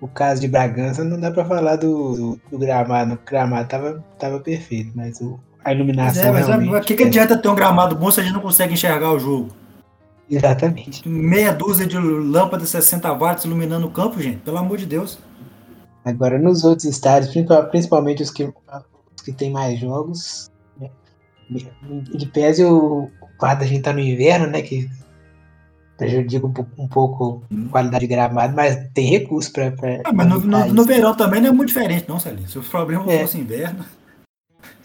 [0.00, 3.14] o caso de Bragança não dá para falar do, do, do, gramado.
[3.14, 6.22] O gramado tava, tava perfeito, mas o, a iluminação.
[6.22, 8.74] É, mas o que, que adianta ter um gramado bom se a gente não consegue
[8.74, 9.48] enxergar o jogo?
[10.30, 11.08] Exatamente.
[11.08, 15.18] Meia dúzia de lâmpadas 60 watts iluminando o campo, gente, pelo amor de Deus.
[16.04, 17.32] Agora, nos outros estádios,
[17.70, 20.90] principalmente os que, os que tem mais jogos, né?
[21.50, 24.62] de pese o, o fato da gente estar tá no inverno, né?
[24.62, 24.88] Que
[25.98, 27.68] prejudica um, um pouco a hum.
[27.68, 29.74] qualidade de gramado, mas tem recurso para.
[30.04, 32.48] Ah, mas no, no, no, verão também não é muito diferente, não, Celinho.
[32.48, 33.20] Se o problema é.
[33.20, 33.84] fosse inverno,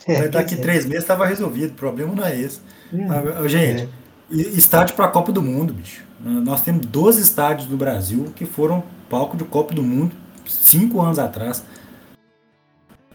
[0.08, 0.58] é, daqui é.
[0.58, 1.72] três meses estava resolvido.
[1.72, 2.60] O problema não é esse.
[2.92, 4.03] Hum, ah, gente, é.
[4.30, 6.04] Estádio para a Copa do Mundo, bicho.
[6.20, 11.20] Nós temos 12 estádios no Brasil que foram palco de Copa do Mundo cinco anos
[11.20, 11.64] atrás.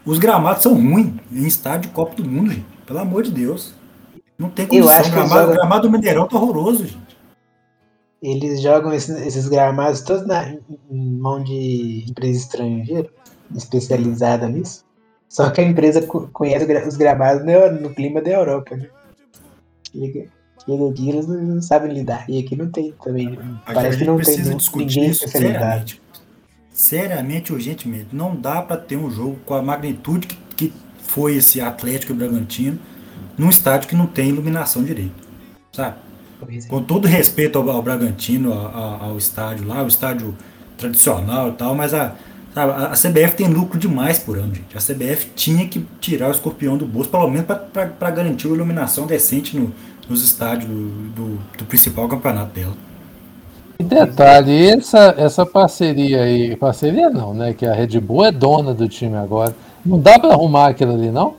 [0.05, 2.67] Os gramados são ruins em estádio de Copa do Mundo, gente.
[2.87, 3.75] Pelo amor de Deus.
[4.39, 4.83] Não tem como.
[4.83, 7.09] O gramado, gramado do Mineirão tá horroroso, gente
[8.23, 10.57] eles jogam esses, esses gramados todos na
[10.91, 13.09] mão de empresa estrangeira,
[13.55, 14.85] especializada nisso.
[15.29, 18.89] Só que a empresa conhece os gramados no, no clima da Europa, né?
[20.69, 22.25] Eles não, sabem lidar.
[22.29, 23.39] E aqui não tem também.
[23.65, 24.39] Parece que não tem
[24.77, 25.95] ninguém especializado.
[26.71, 28.09] Seriamente, urgentemente.
[28.13, 32.17] Não dá para ter um jogo com a magnitude que, que foi esse Atlético e
[32.17, 32.79] Bragantino
[33.37, 35.27] num estádio que não tem iluminação direito.
[35.73, 35.97] Sabe?
[36.69, 40.37] Com todo respeito ao, ao Bragantino, ao, ao, estádio lá, o estádio
[40.77, 42.15] tradicional e tal, mas a,
[42.55, 44.77] a, a, CBF tem lucro demais por ano, gente.
[44.77, 49.07] A CBF tinha que tirar o escorpião do bolso, pelo menos para garantir uma iluminação
[49.07, 49.73] decente no,
[50.09, 52.75] nos estádios do, do, principal campeonato dela.
[53.79, 57.53] E detalhe, essa, essa parceria aí, parceria não, né?
[57.53, 59.55] Que a Red Bull é dona do time agora.
[59.85, 61.37] Não dá para arrumar aquilo ali, não?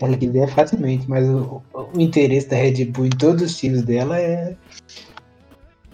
[0.00, 4.18] Ela quiser facilmente, mas o, o, interesse da Red Bull em todos os times dela
[4.18, 4.56] é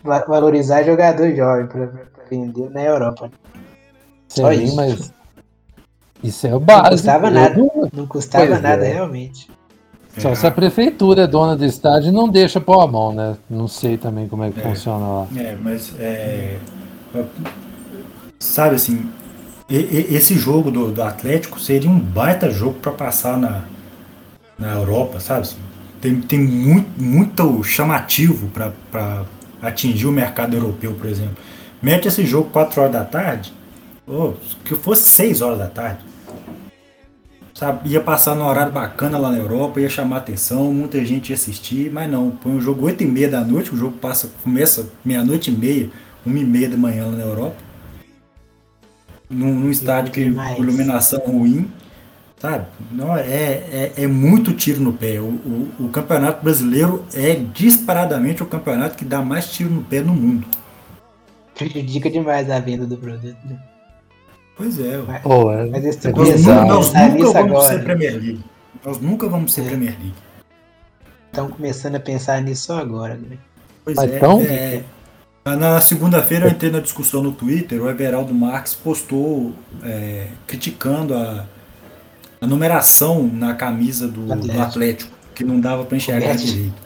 [0.04, 1.90] valorizar jogador jovem para
[2.30, 3.30] vender na Europa.
[4.28, 4.76] Só Sim, isso.
[4.76, 5.12] mas
[6.22, 6.84] isso é o básico.
[6.84, 7.56] Não custava nada.
[7.92, 8.92] Não custava pois nada, é.
[8.92, 9.48] realmente.
[10.18, 13.36] Só se a prefeitura é dona do estádio não deixa pôr a mão, né?
[13.50, 15.26] Não sei também como é que é, funciona lá.
[15.36, 16.56] É, mas é,
[18.38, 19.08] sabe assim,
[19.68, 23.64] esse jogo do, do Atlético seria um baita jogo para passar na,
[24.58, 25.42] na Europa, sabe?
[25.42, 25.56] Assim,
[26.00, 29.24] tem, tem muito, muito chamativo para
[29.60, 31.36] atingir o mercado europeu, por exemplo.
[31.82, 33.52] Mete esse jogo 4 horas da tarde,
[34.06, 35.98] ou que fosse 6 horas da tarde.
[37.56, 41.34] Sabe, ia passar num horário bacana lá na Europa, ia chamar atenção, muita gente ia
[41.34, 44.90] assistir, mas não, põe o jogo 8 e meia da noite, o jogo passa, começa
[45.02, 45.90] meia-noite e meia,
[46.26, 47.56] uma e meia da manhã lá na Europa.
[49.30, 51.70] Num, num estádio que com iluminação ruim,
[52.38, 52.66] sabe?
[52.92, 55.18] Não, é, é, é muito tiro no pé.
[55.18, 60.02] O, o, o, campeonato brasileiro é disparadamente o campeonato que dá mais tiro no pé
[60.02, 60.46] no mundo.
[61.54, 63.38] Prejudica demais a venda do produto.
[63.46, 63.58] Né?
[64.56, 64.96] Pois é.
[64.98, 67.68] Mas, oh, é, mas esse nós, nós, nós nunca vamos agora.
[67.68, 68.44] ser Premier League.
[68.84, 69.64] Nós nunca vamos ser é.
[69.64, 70.14] Premier League.
[71.26, 73.36] Estão começando a pensar nisso agora, né?
[73.84, 74.82] Pois é, então, é.
[75.44, 79.52] Na segunda-feira eu entrei na discussão no Twitter, o Everaldo Marques postou
[79.84, 81.46] é, criticando a,
[82.40, 86.46] a, numeração na camisa do Atlético, do Atlético que não dava para enxergar Coberte.
[86.46, 86.82] direito.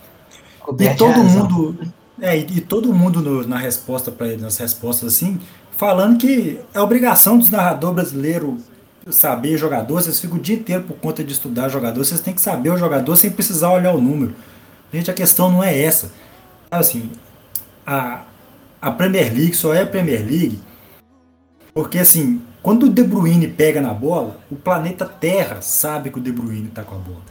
[0.60, 1.78] Coberte e todo mundo,
[2.20, 5.40] é, e, e, todo mundo no, na resposta para nas respostas assim,
[5.80, 8.60] falando que é obrigação dos narradores brasileiros
[9.08, 12.40] saber jogador, vocês ficam o dia inteiro por conta de estudar jogador, vocês têm que
[12.42, 14.34] saber o jogador sem precisar olhar o número.
[14.92, 16.12] Gente, a questão não é essa.
[16.70, 17.10] Assim,
[17.86, 18.24] a,
[18.80, 20.60] a Premier League só é a Premier League
[21.72, 26.22] porque assim, quando o De Bruyne pega na bola, o planeta Terra sabe que o
[26.22, 27.22] De Bruyne está com a bola.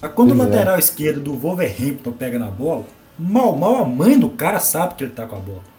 [0.00, 0.46] Mas quando pois o é.
[0.46, 0.78] lateral é.
[0.78, 2.86] esquerdo do Wolverhampton pega na bola,
[3.18, 5.77] mal mal a mãe do cara sabe que ele está com a bola.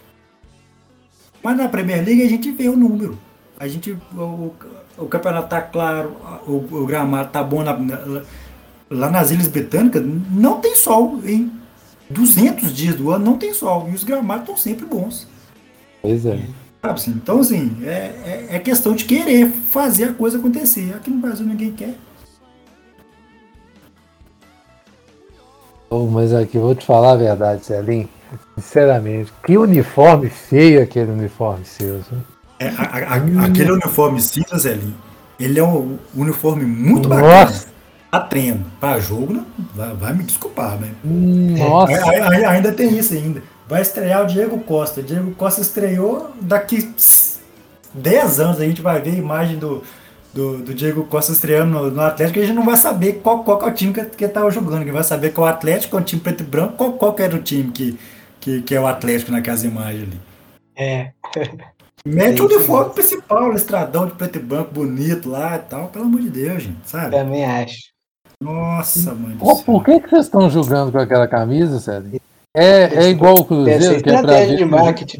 [1.43, 3.17] Mas na Premier League a gente vê o número.
[3.59, 4.53] A gente, o,
[4.97, 6.15] o campeonato tá claro,
[6.47, 8.21] o, o gramado tá bom na, na,
[8.89, 11.51] lá nas Ilhas Britânicas, não tem sol, em
[12.09, 15.27] 200 dias do ano não tem sol, e os gramados estão sempre bons.
[16.01, 16.39] Pois é.
[16.81, 17.11] Sabe assim?
[17.11, 20.93] Então, assim, é, é, é, questão de querer fazer a coisa acontecer.
[20.95, 21.95] Aqui no Brasil ninguém quer.
[25.89, 28.07] Oh, mas aqui, vou te falar a verdade, Celinho.
[28.55, 32.01] Sinceramente, que uniforme feio aquele uniforme seu.
[32.59, 34.95] É, a, a, aquele uniforme cinza, Zelinho,
[35.39, 37.21] ele é um uniforme muito Nossa.
[37.21, 37.79] bacana.
[38.11, 38.65] Tá treino.
[38.79, 40.89] Pra jogo, vai, vai, me desculpar, né?
[41.03, 41.93] Nossa.
[41.93, 43.41] É, ainda tem isso ainda.
[43.67, 44.99] Vai estrear o Diego Costa.
[44.99, 46.91] O Diego Costa estreou daqui
[47.93, 49.83] 10 anos a gente vai ver a imagem do,
[50.33, 53.43] do, do Diego Costa estreando no, no, Atlético e a gente não vai saber qual,
[53.43, 54.85] qual é o time que, que tava jogando.
[54.85, 57.13] Que vai saber que é o Atlético, é um time preto e branco, qual, qual
[57.13, 57.97] que era o time que,
[58.39, 60.19] que, que é o Atlético naquelas imagens ali.
[60.75, 61.11] É.
[62.05, 66.05] Mete o uniforme principal, o estradão de preto e branco bonito lá e tal, pelo
[66.05, 67.11] amor de Deus, gente, sabe?
[67.11, 67.89] Também acho.
[68.41, 69.63] Nossa, mãe do céu.
[69.65, 72.21] Por que, que vocês estão jogando com aquela camisa, Sérgio?
[72.55, 74.55] É, é igual o Cruzeiro, que é pra ver.
[74.55, 75.19] de marketing.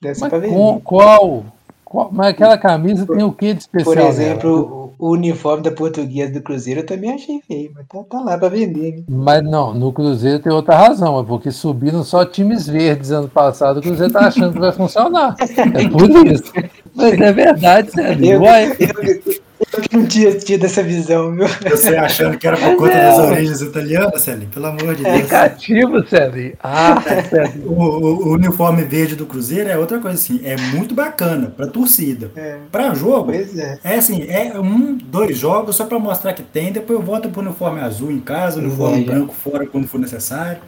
[0.00, 1.44] Deve Mas com, qual?
[1.84, 2.10] qual?
[2.10, 3.94] Mas aquela camisa tem o que de especial?
[3.94, 8.20] Por exemplo, o uniforme da portuguesa do Cruzeiro eu também achei feio, mas tá, tá
[8.20, 8.96] lá para vender.
[8.98, 9.02] Né?
[9.08, 13.78] Mas não, no Cruzeiro tem outra razão, é porque subiram só times verdes ano passado,
[13.78, 15.34] o Cruzeiro tá achando que vai funcionar.
[15.40, 16.52] É por isso.
[16.94, 18.24] Mas é verdade, sério.
[18.24, 19.49] Eu, eu, eu
[19.92, 21.46] não tinha tido essa visão, viu?
[21.70, 24.50] Você achando que era por conta das origens italianas, Celinho?
[24.50, 25.20] Pelo amor de é Deus.
[25.30, 26.52] É cativo, Celinho.
[26.62, 27.70] Ah, Celinho.
[27.70, 31.66] O, o, o, uniforme verde do Cruzeiro é outra coisa assim, é muito bacana pra
[31.66, 32.30] torcida.
[32.34, 32.58] É.
[32.70, 33.78] Pra jogo, é.
[33.84, 33.94] é.
[33.94, 37.80] assim, é um, dois jogos só pra mostrar que tem, depois eu volto pro uniforme
[37.80, 40.60] azul em casa, uniforme é, branco fora quando for necessário.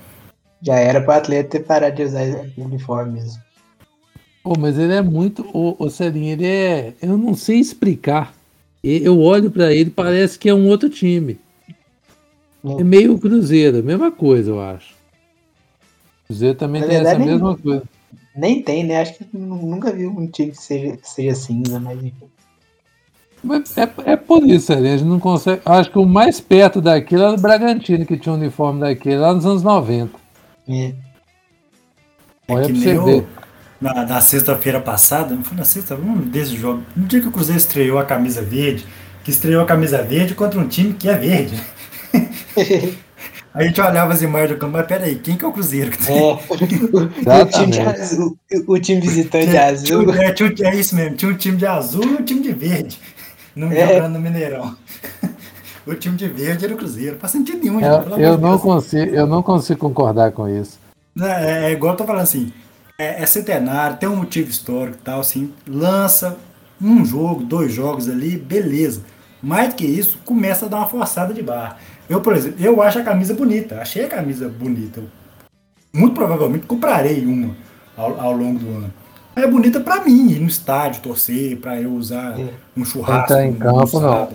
[0.61, 2.23] Já era pro atleta ter parado de usar
[2.57, 3.43] uniforme mesmo.
[4.45, 5.49] Pô, mas ele é muito.
[5.53, 6.95] O, o Celinho, ele é.
[7.01, 8.33] Eu não sei explicar
[8.83, 11.39] eu olho para ele parece que é um outro time.
[12.79, 14.95] É meio Cruzeiro, mesma coisa, eu acho.
[16.27, 17.83] Cruzeiro também Na tem verdade, essa nem, mesma coisa.
[18.35, 19.01] Nem tem, né?
[19.01, 21.99] Acho que nunca vi um time que seja, que seja cinza, mas
[23.45, 25.61] mas é, é por isso, a gente não consegue.
[25.65, 29.35] Acho que o mais perto daquilo era o Bragantino, que tinha um uniforme daquele lá
[29.35, 30.17] nos anos 90.
[30.69, 30.95] É.
[32.49, 33.27] Olha é pra você ver
[33.83, 37.33] na, na sexta-feira passada, não foi na sexta, um desses jogos, no dia que o
[37.33, 38.87] Cruzeiro estreou a camisa verde,
[39.25, 41.61] que estreou a camisa verde contra um time que é verde.
[43.53, 45.91] a gente olhava as imagens do campo, mas peraí, quem que é o Cruzeiro?
[46.07, 50.13] É, o, time azul, o time visitante tinha, azul.
[50.13, 52.53] Tinha, é, tinha, é, isso mesmo, tinha um time de azul e um time de
[52.53, 53.01] verde,
[53.57, 53.95] no, é.
[53.95, 54.77] jogando no Mineirão.
[55.85, 57.15] o time de verde era o Cruzeiro.
[57.15, 60.79] Não faz sentido nenhum, é, gente, eu, não consigo, eu não consigo concordar com isso.
[61.21, 62.53] É, é igual eu tô falando assim,
[63.03, 66.39] é, é, centenário, tem um motivo histórico e tal, assim, lança
[66.81, 69.03] um jogo, dois jogos ali, beleza.
[69.43, 71.77] Mais do que isso, começa a dar uma forçada de barra.
[72.09, 75.03] Eu, por exemplo, eu acho a camisa bonita, achei a camisa bonita.
[75.93, 77.55] Muito provavelmente comprarei uma
[77.97, 78.95] ao, ao longo do ano.
[79.35, 82.51] É bonita para mim, ir no estádio, torcer, para eu usar é.
[82.77, 83.29] um churrasco.
[83.29, 84.29] Tá em campo, não.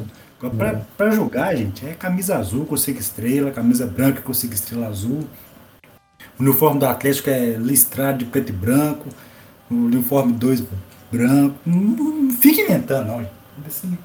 [0.51, 4.89] Pra, pra jogar, gente, é camisa azul com cinco estrelas, camisa branca com cinco estrelas
[4.89, 5.27] azul.
[6.39, 9.07] O uniforme do Atlético é listrado de preto e branco.
[9.69, 10.63] O uniforme 2
[11.11, 11.55] branco.
[11.65, 13.25] Não, fica inventando, não.
[13.65, 13.97] Assim.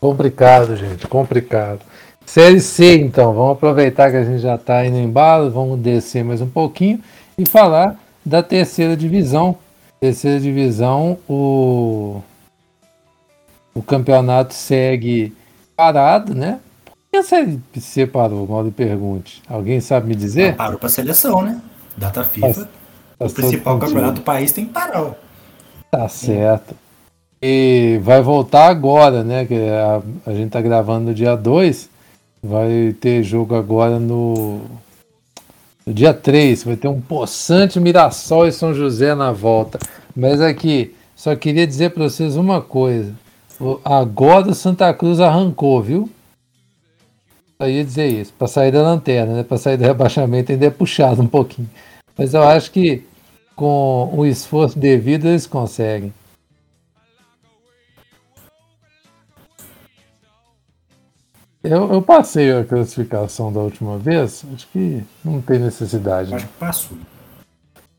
[0.00, 1.80] Complicado, gente, complicado.
[2.26, 6.40] Série C, então, vamos aproveitar que a gente já está indo embalo, vamos descer mais
[6.40, 7.00] um pouquinho
[7.36, 9.58] e falar da terceira divisão.
[10.00, 12.22] Terceira divisão, o,
[13.74, 15.34] o campeonato segue
[15.76, 16.60] parado, né?
[17.14, 18.44] Que a Série C parou?
[18.48, 19.40] Mal pergunte.
[19.48, 20.54] Alguém sabe me dizer?
[20.54, 21.60] Ah, parou para seleção, né?
[21.96, 22.68] Data FIFA.
[23.16, 25.14] Tá, o principal campeonato do país tem que parar.
[25.92, 26.74] Tá certo.
[27.40, 29.44] E vai voltar agora, né?
[29.44, 31.88] Que a, a gente tá gravando no dia 2.
[32.42, 34.62] Vai ter jogo agora no,
[35.86, 36.64] no dia 3.
[36.64, 39.78] Vai ter um poçante Mirassol e São José na volta.
[40.16, 43.14] Mas aqui, só queria dizer para vocês uma coisa.
[43.84, 46.10] Agora o Santa Cruz arrancou, viu?
[47.56, 49.42] Só ia dizer isso, para sair da lanterna, né?
[49.42, 51.70] Para sair do rebaixamento ainda é puxado um pouquinho.
[52.16, 53.04] Mas eu acho que
[53.54, 56.12] com o esforço devido eles conseguem.
[61.62, 66.34] Eu, eu passei a classificação da última vez, acho que não tem necessidade.
[66.34, 66.98] Acho que passou.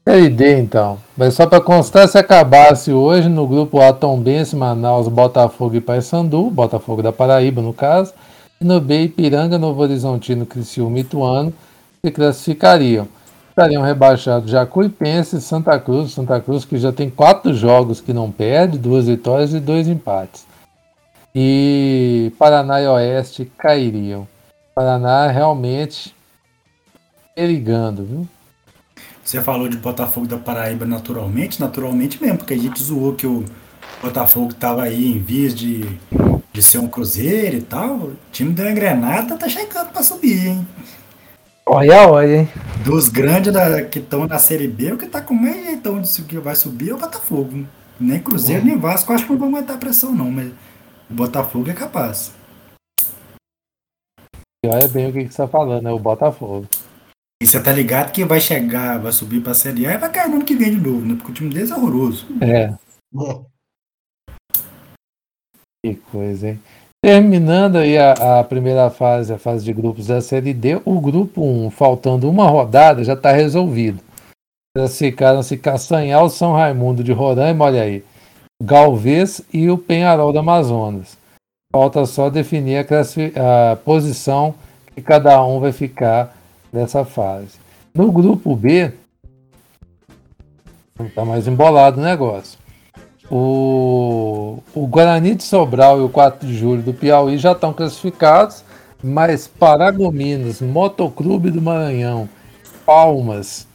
[0.05, 0.99] É D então.
[1.17, 6.51] Mas só para constar, se acabasse hoje no grupo A Tombense, Manaus, Botafogo e Paysandu,
[6.51, 8.13] Botafogo da Paraíba no caso,
[8.59, 11.53] no B, Ipiranga, Novo Horizontino, Criciúma e Ituano
[12.03, 13.07] se classificariam.
[13.49, 16.11] Estariam rebaixados Jacuipense e Santa Cruz.
[16.11, 20.45] Santa Cruz que já tem quatro jogos que não perde, duas vitórias e dois empates.
[21.33, 24.27] E Paraná e Oeste cairiam.
[24.73, 26.13] Paraná realmente
[27.35, 28.27] perigando, viu?
[29.23, 33.43] Você falou de Botafogo da Paraíba naturalmente, naturalmente mesmo, porque a gente zoou que o
[34.01, 35.97] Botafogo estava aí em vias de
[36.55, 40.67] de ser um cruzeiro e tal, o time da engrenada tá chegando pra subir, hein?
[41.67, 42.49] Olha, olha, hein?
[42.85, 46.21] Dos grandes da, que estão na Série B, o que tá com mais jeitão de
[46.23, 47.67] que vai subir é o Botafogo.
[47.99, 48.67] Nem Cruzeiro, uhum.
[48.69, 50.47] nem Vasco, acho que não vão aguentar pressão, não, mas
[51.09, 52.31] o Botafogo é capaz.
[54.65, 56.67] Olha bem o que, que você tá falando, é o Botafogo.
[57.43, 60.29] E você tá ligado que vai chegar, vai subir pra Série A e vai cair
[60.29, 61.15] no ano que vem de novo, né?
[61.15, 62.25] Porque o time deles é horroroso.
[62.39, 62.61] É.
[62.61, 62.75] é.
[65.85, 66.59] Que coisa, hein?
[66.99, 71.43] Terminando aí a, a, primeira fase, a fase de grupos da Série D, o grupo
[71.43, 74.01] 1, faltando uma rodada, já está resolvido.
[74.75, 78.03] Classificaram-se Castanhal, São Raimundo de Roraima, olha aí,
[78.63, 81.15] Galvez e o Penharol do Amazonas.
[81.71, 84.55] Falta só definir a, a posição
[84.95, 86.35] que cada um vai ficar
[86.73, 87.59] nessa fase.
[87.93, 88.91] No grupo B,
[90.99, 92.64] está mais embolado o negócio.
[93.29, 98.63] O, o Guarani de Sobral e o 4 de julho do Piauí já estão classificados,
[99.03, 102.29] mas Paragominas, Motoclube do Maranhão,
[102.85, 103.67] Palmas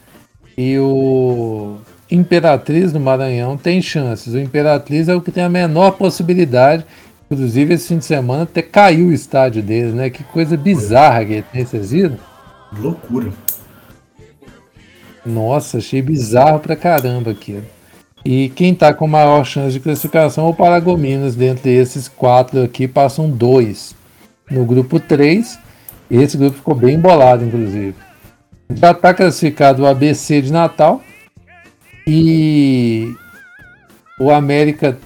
[0.56, 1.78] e o
[2.10, 4.34] Imperatriz do Maranhão tem chances.
[4.34, 6.84] O Imperatriz é o que tem a menor possibilidade.
[7.30, 10.10] Inclusive, esse fim de semana até caiu o estádio deles, né?
[10.10, 12.18] Que coisa bizarra que tem, vocês viram?
[12.76, 13.32] Loucura.
[15.24, 17.62] Nossa, achei bizarro pra caramba aqui.
[18.24, 21.34] E quem está com maior chance de classificação é o Paragominas.
[21.34, 23.94] Dentre esses quatro aqui, passam dois.
[24.50, 25.58] No grupo 3,
[26.10, 27.94] esse grupo ficou bem embolado, inclusive.
[28.74, 31.00] Já está classificado o ABC de Natal
[32.06, 33.14] e
[34.18, 34.98] o América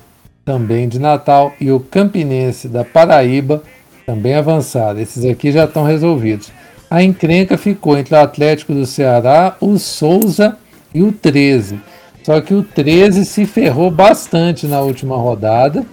[0.45, 3.63] também de Natal e o Campinense da Paraíba
[4.07, 5.01] também avançado.
[5.01, 6.51] Esses aqui já estão resolvidos.
[6.91, 10.57] A encrenca ficou entre o Atlético do Ceará, o Souza
[10.95, 11.81] e o 13.
[12.25, 15.85] Só que o 13 se ferrou bastante na última rodada,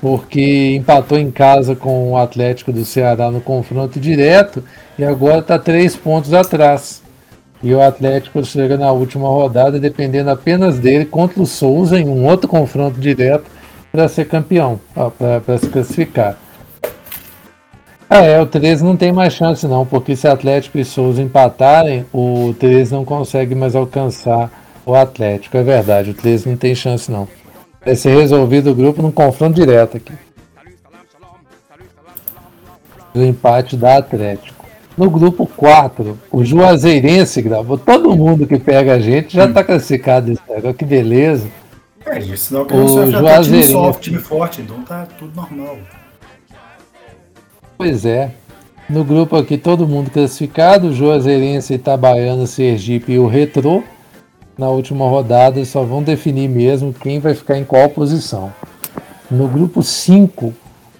[0.00, 4.62] porque empatou em casa com o Atlético do Ceará no confronto direto
[4.96, 7.02] e agora está três pontos atrás.
[7.60, 12.24] E o Atlético chega na última rodada dependendo apenas dele contra o Souza em um
[12.24, 13.50] outro confronto direto
[13.90, 16.38] para ser campeão, para se classificar.
[18.08, 22.06] Ah, é, o 13 não tem mais chance não, porque se Atlético e Souza empatarem,
[22.12, 26.10] o 13 não consegue mais alcançar o Atlético, é verdade.
[26.10, 27.28] O 13 não tem chance, não.
[27.84, 30.12] Vai ser resolvido o grupo num confronto direto aqui.
[33.16, 34.64] o empate da Atlético.
[34.96, 37.76] No grupo 4, o Juazeirense gravou.
[37.76, 40.74] Todo mundo que pega a gente já está classificado nesse negócio.
[40.74, 41.48] Que beleza.
[42.06, 43.72] É isso, não que o Juazeirense.
[43.72, 45.78] Time, time forte, então tá tudo normal.
[47.76, 48.30] Pois é.
[48.88, 53.82] No grupo aqui, todo mundo classificado: Juazeirense, Itabaiana, Sergipe e o Retrô.
[54.58, 58.52] Na última rodada, só vão definir mesmo quem vai ficar em qual posição.
[59.30, 60.54] No grupo 5,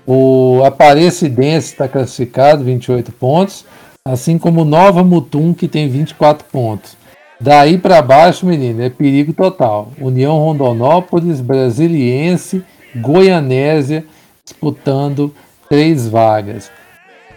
[0.07, 3.65] o Aparecidense está classificado, 28 pontos,
[4.05, 6.97] assim como Nova Mutum, que tem 24 pontos.
[7.41, 9.91] Daí para baixo, menino, é perigo total.
[10.01, 12.63] União Rondonópolis, Brasiliense,
[12.95, 14.05] Goianésia
[14.45, 15.35] disputando
[15.69, 16.71] três vagas.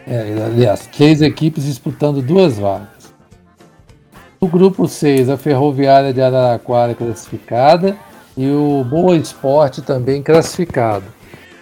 [0.08, 2.99] É, aliás, três equipes disputando duas vagas.
[4.42, 7.98] No grupo 6, a Ferroviária de Araraquara classificada
[8.38, 11.04] e o Boa Esporte também classificado.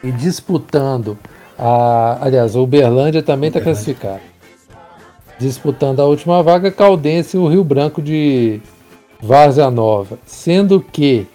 [0.03, 1.17] E disputando
[1.57, 2.19] a.
[2.21, 4.21] Aliás, o Uberlândia também está classificado.
[5.39, 8.61] Disputando a última vaga, Caldense e o Rio Branco de
[9.19, 10.19] Várzea Nova.
[10.27, 11.25] Sendo que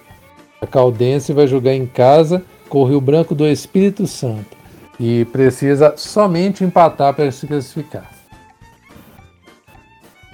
[0.60, 4.56] a Caldense vai jogar em casa com o Rio Branco do Espírito Santo.
[4.98, 8.11] E precisa somente empatar para se classificar.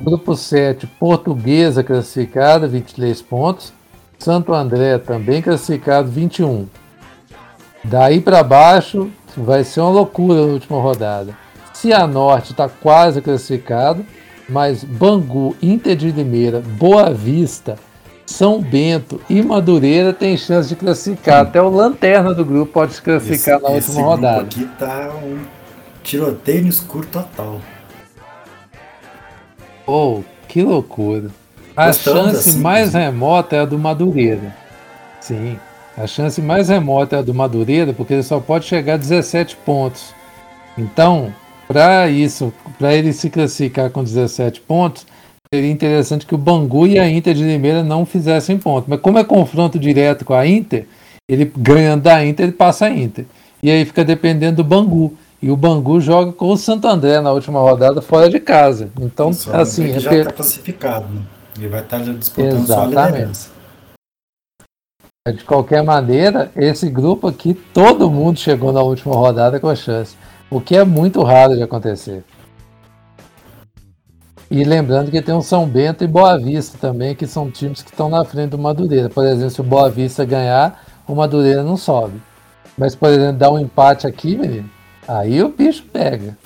[0.00, 3.72] Grupo 7, Portuguesa classificada, 23 pontos.
[4.18, 6.66] Santo André também classificado, 21.
[7.84, 11.36] Daí para baixo vai ser uma loucura na última rodada.
[11.72, 14.04] Cianorte está quase classificado,
[14.48, 17.76] mas Bangu, Inter de Limeira, Boa Vista,
[18.26, 21.42] São Bento e Madureira tem chance de classificar.
[21.42, 24.40] Até o lanterna do grupo pode se classificar esse, na última esse rodada.
[24.42, 25.38] Aqui tá um
[26.02, 27.60] tiroteio no escuro total.
[29.88, 31.30] Oh, que loucura.
[31.74, 34.54] A Gostamos chance assim, mais remota é a do Madureira.
[35.18, 35.58] Sim,
[35.96, 39.56] a chance mais remota é a do Madureira, porque ele só pode chegar a 17
[39.64, 40.12] pontos.
[40.76, 41.32] Então,
[41.66, 45.06] para isso, para ele se classificar com 17 pontos,
[45.52, 48.84] seria interessante que o Bangu e a Inter de Limeira não fizessem ponto.
[48.88, 50.86] Mas como é confronto direto com a Inter,
[51.26, 53.24] ele ganhando da Inter, ele passa a Inter.
[53.62, 55.16] E aí fica dependendo do Bangu.
[55.40, 58.90] E o Bangu joga com o Santo André na última rodada fora de casa.
[59.00, 59.84] Então, assim.
[59.84, 61.22] Ele já está classificado, né?
[61.56, 62.94] Ele vai estar tá disputando Exatamente.
[62.94, 63.50] só a liderança.
[65.32, 70.16] De qualquer maneira, esse grupo aqui, todo mundo chegou na última rodada com chance.
[70.50, 72.24] O que é muito raro de acontecer.
[74.50, 77.90] E lembrando que tem o São Bento e Boa Vista também, que são times que
[77.90, 79.10] estão na frente do Madureira.
[79.10, 82.22] Por exemplo, se o Boa Vista ganhar, o Madureira não sobe.
[82.76, 84.70] Mas, por exemplo, dar um empate aqui, menino,
[85.08, 86.36] Aí o bicho pega.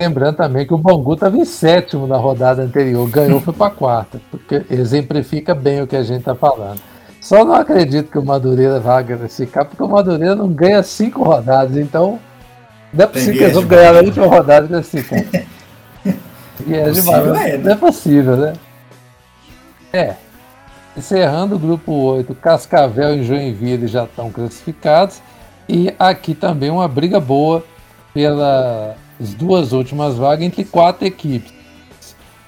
[0.00, 4.20] Lembrando também que o Bangu estava em sétimo na rodada anterior, ganhou foi para quarta,
[4.30, 6.80] porque exemplifica bem o que a gente está falando.
[7.20, 11.76] Só não acredito que o Madureira vá ficar, porque o Madureira não ganha cinco rodadas,
[11.76, 12.18] então
[12.92, 15.46] não é possível que eles vão ganhar na última rodada desse cara.
[16.66, 17.56] E é, demais, é, né?
[17.58, 18.52] Não é possível, né?
[19.92, 20.14] É.
[20.96, 25.20] Encerrando o grupo 8, Cascavel e Joinville já estão classificados.
[25.68, 27.62] E aqui também uma briga boa
[28.14, 28.96] pelas
[29.36, 31.54] duas últimas vagas entre quatro equipes.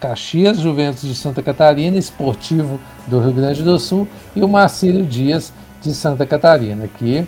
[0.01, 5.53] Caxias, Juventus de Santa Catarina, Esportivo do Rio Grande do Sul e o Marcílio Dias
[5.82, 6.84] de Santa Catarina.
[6.84, 7.26] Aqui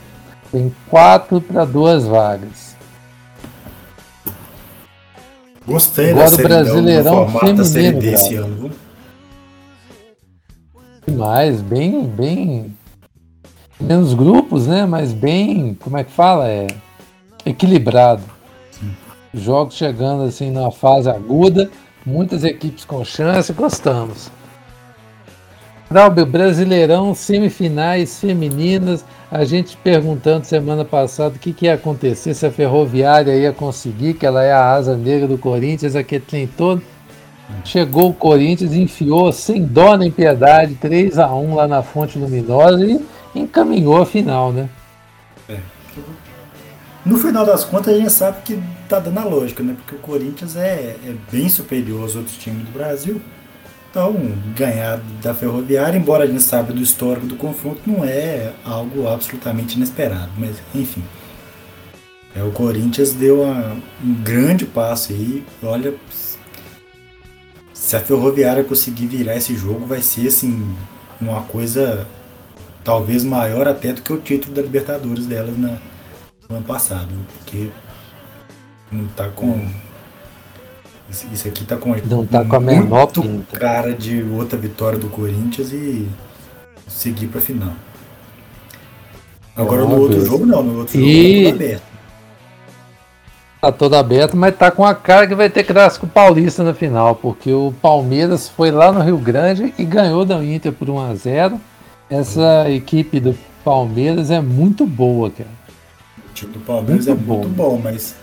[0.51, 2.77] tem quatro para duas vagas.
[5.67, 8.01] Gostei Agora o Brasileirão feminino.
[8.01, 8.71] Desse ano.
[11.11, 12.77] Demais, bem, bem.
[13.81, 14.87] Menos grupos, né?
[14.87, 15.77] Mas bem.
[15.83, 16.49] Como é que fala?
[16.49, 16.69] É.
[17.45, 18.23] Equilibrado.
[18.71, 18.95] Sim.
[19.35, 21.69] Jogos chegando assim na fase aguda,
[22.07, 24.31] muitas equipes com chance, gostamos.
[26.29, 29.05] Brasileirão, semifinais femininas.
[29.33, 34.15] A gente perguntando semana passada o que, que ia acontecer, se a Ferroviária ia conseguir,
[34.15, 36.81] que ela é a asa negra do Corinthians, aqui tem todo.
[37.65, 42.85] Chegou o Corinthians, enfiou sem dó nem piedade, 3 a 1 lá na Fonte Luminosa
[42.85, 43.01] e
[43.35, 44.69] encaminhou a final, né?
[45.49, 45.59] É.
[47.05, 49.75] No final das contas, a gente sabe que tá dando a lógica, né?
[49.77, 53.21] Porque o Corinthians é, é bem superior aos outros times do Brasil.
[53.91, 54.15] Então,
[54.55, 59.77] ganhar da Ferroviária, embora a gente saiba do histórico do confronto, não é algo absolutamente
[59.77, 60.31] inesperado.
[60.37, 61.03] Mas, enfim.
[62.37, 65.45] É, o Corinthians deu uma, um grande passo aí.
[65.63, 65.95] Olha,
[67.81, 70.77] se a Ferroviária conseguir virar esse jogo, vai ser assim
[71.19, 72.07] uma coisa
[72.85, 75.79] talvez maior até do que o título da Libertadores delas na,
[76.47, 77.09] no ano passado,
[77.39, 77.71] porque
[78.93, 79.67] não tá com
[81.11, 83.59] isso aqui tá com não tá com a menor pinta.
[83.59, 86.07] cara de outra vitória do Corinthians e
[86.87, 87.73] seguir para final.
[89.57, 91.45] Agora no outro jogo não, no outro e...
[91.45, 91.90] jogo tá aberto.
[93.61, 97.15] Tá todo aberto, mas tá com a cara que vai ter clássico paulista no final,
[97.15, 101.15] porque o Palmeiras foi lá no Rio Grande e ganhou da Inter por 1 a
[101.15, 101.61] 0
[102.09, 105.51] Essa equipe do Palmeiras é muito boa, cara.
[106.31, 107.35] O time do Palmeiras muito é bom.
[107.35, 108.15] muito bom, mas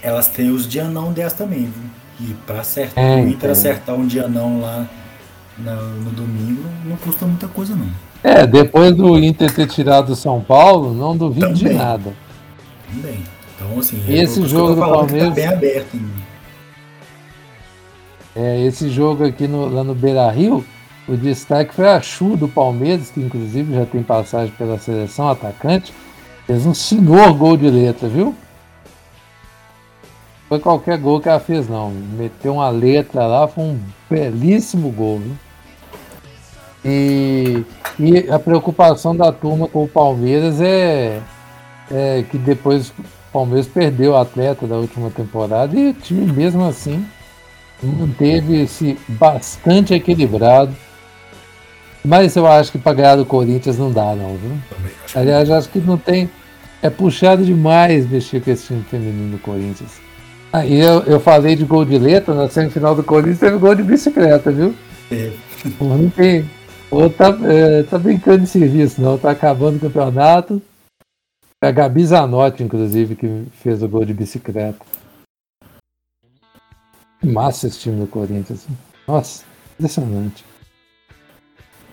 [0.00, 1.90] elas têm os dianão delas também, viu?
[2.20, 4.88] E pra acertar, é, o Inter acertar um dianão lá
[5.58, 7.88] no, no domingo não custa muita coisa não.
[8.22, 11.72] É, depois do Inter ter tirado o São Paulo, não duvido também.
[11.72, 12.12] de nada.
[12.88, 13.35] Também.
[13.56, 15.28] Então, assim, esse jogo do tá Palmeiras.
[15.30, 15.98] Tá bem aberto
[18.34, 20.64] É, esse jogo aqui no, lá no Beira Rio,
[21.08, 25.92] o destaque foi a Chu do Palmeiras, que inclusive já tem passagem pela seleção atacante.
[26.46, 28.34] Fez um senhor gol de letra, viu?
[30.48, 31.90] Foi qualquer gol que ela fez, não.
[31.90, 35.36] Meteu uma letra lá, foi um belíssimo gol, viu?
[36.84, 37.64] E,
[37.98, 41.20] e a preocupação da turma com o Palmeiras é,
[41.90, 42.92] é que depois
[43.36, 47.04] Palmeiras perdeu o atleta da última temporada e o time mesmo assim
[47.82, 50.74] manteve-se bastante equilibrado.
[52.02, 54.52] Mas eu acho que para ganhar do Corinthians não dá, não, viu?
[55.14, 56.30] Aliás, acho que não tem.
[56.80, 60.00] É puxado demais mexer com esse time feminino do Corinthians.
[60.50, 63.82] Aí eu, eu falei de gol de letra, na semifinal do Corinthians teve gol de
[63.82, 64.74] bicicleta, viu?
[65.12, 65.30] É.
[65.78, 66.48] não tem,
[66.90, 69.18] ou tá, é, tá brincando de serviço, não.
[69.18, 70.62] Tá acabando o campeonato.
[71.66, 74.78] A Gabi Zanotti, inclusive, que fez o gol de bicicleta.
[77.20, 78.68] Massa esse time do Corinthians.
[79.08, 79.42] Nossa,
[79.76, 80.44] impressionante.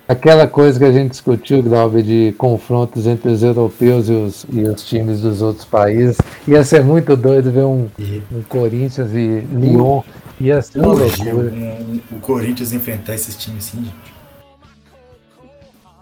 [0.07, 4.61] Aquela coisa que a gente discutiu, Glauber, de confrontos entre os europeus e os, e
[4.61, 6.17] os times dos outros países.
[6.47, 7.89] Ia ser muito doido ver um,
[8.31, 10.03] um Corinthians e Lyon.
[10.39, 11.51] Ia ser uma loucura.
[12.11, 14.12] O Corinthians enfrentar esses times assim, gente.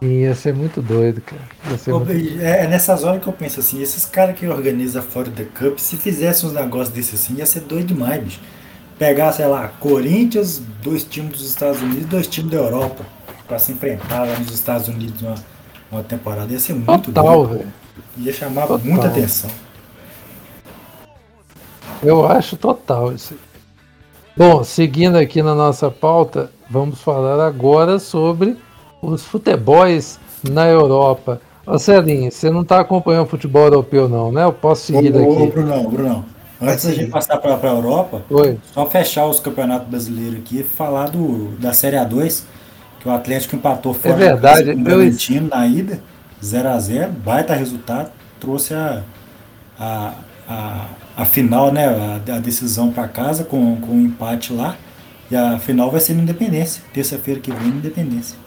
[0.02, 1.42] Ia ser muito doido, cara.
[1.88, 2.12] Muito...
[2.42, 5.78] É, é nessas horas que eu penso assim, esses caras que organizam fora da Cup,
[5.78, 8.40] se fizessem uns negócios desse assim, ia ser doido demais, bicho.
[8.98, 13.06] Pegar, sei lá, Corinthians, dois times dos Estados Unidos dois times da Europa,
[13.48, 15.36] para se enfrentar lá nos Estados Unidos uma,
[15.92, 17.58] uma temporada, ia ser muito Total, doido.
[17.60, 17.74] Véio.
[18.18, 18.80] Ia chamar total.
[18.80, 19.52] muita atenção.
[22.02, 23.36] Eu acho total isso.
[24.36, 28.58] Bom, seguindo aqui na nossa pauta, vamos falar agora sobre
[29.02, 31.42] os futebols na Europa.
[31.66, 34.44] Ô Celinho, você não está acompanhando o futebol europeu, não, né?
[34.44, 35.26] Eu posso seguir daqui.
[35.26, 36.26] Ô, Brunão, Brunão.
[36.62, 38.60] Antes da gente passar para a Europa, Oi.
[38.72, 42.44] só fechar os campeonatos brasileiros aqui e falar do, da Série A2,
[43.00, 46.00] que o Atlético empatou fora é verdade, com o Bragantino na ida,
[46.44, 49.02] 0 a 0 baita resultado, trouxe a,
[49.80, 50.14] a,
[50.48, 50.86] a,
[51.18, 54.76] a final, né, a, a decisão para casa com, com um empate lá,
[55.32, 58.38] e a final vai ser no Independência, terça-feira que vem no Independência.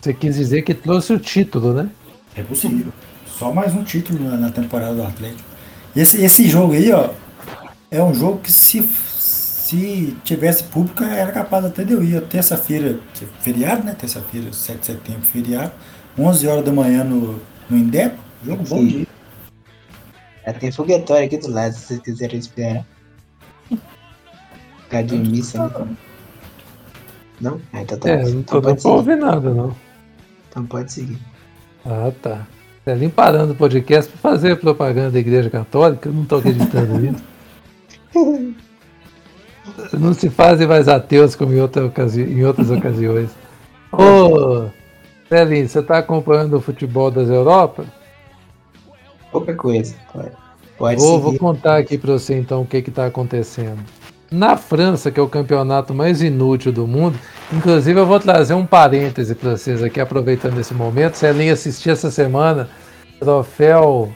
[0.00, 1.90] Você quis dizer que trouxe o título, né?
[2.36, 2.92] É possível.
[3.26, 5.48] Só mais um título na, na temporada do Atlético.
[5.94, 7.10] Esse, esse jogo aí, ó,
[7.90, 12.20] é um jogo que se, se tivesse público era capaz até de eu ir.
[12.22, 13.00] Terça-feira,
[13.40, 13.96] feriado, né?
[13.98, 15.72] Terça-feira, 7 de setembro, feriado.
[16.16, 18.16] 11 horas da manhã no, no Indep.
[18.44, 19.06] Jogo bom dia.
[20.44, 22.86] É, tem foguetório aqui do lado, se vocês quiserem esperar.
[24.84, 25.68] Ficar de missa.
[25.68, 25.96] Né?
[27.40, 27.60] Não?
[27.72, 28.10] Ah, então tá.
[28.10, 29.87] É, não tô então pra ouvir nada, não.
[30.48, 31.18] Então pode seguir.
[31.84, 32.46] Ah, tá.
[32.84, 36.98] É nem parando o podcast para fazer propaganda da Igreja Católica, eu não estou acreditando
[36.98, 37.22] nisso.
[39.98, 43.30] não se fazem mais ateus como em, outra ocasi em outras ocasiões.
[43.92, 44.68] Ô,
[45.28, 47.86] Celinho, você está acompanhando o futebol das Europas?
[49.30, 49.94] Pouca coisa.
[50.78, 53.82] Pode vou, vou contar aqui para você então o que está acontecendo.
[54.30, 57.18] Na França, que é o campeonato mais inútil do mundo,
[57.52, 61.14] inclusive eu vou trazer um parêntese para vocês aqui, aproveitando esse momento.
[61.14, 62.68] Você nem assistiu essa semana
[63.18, 64.12] troféu.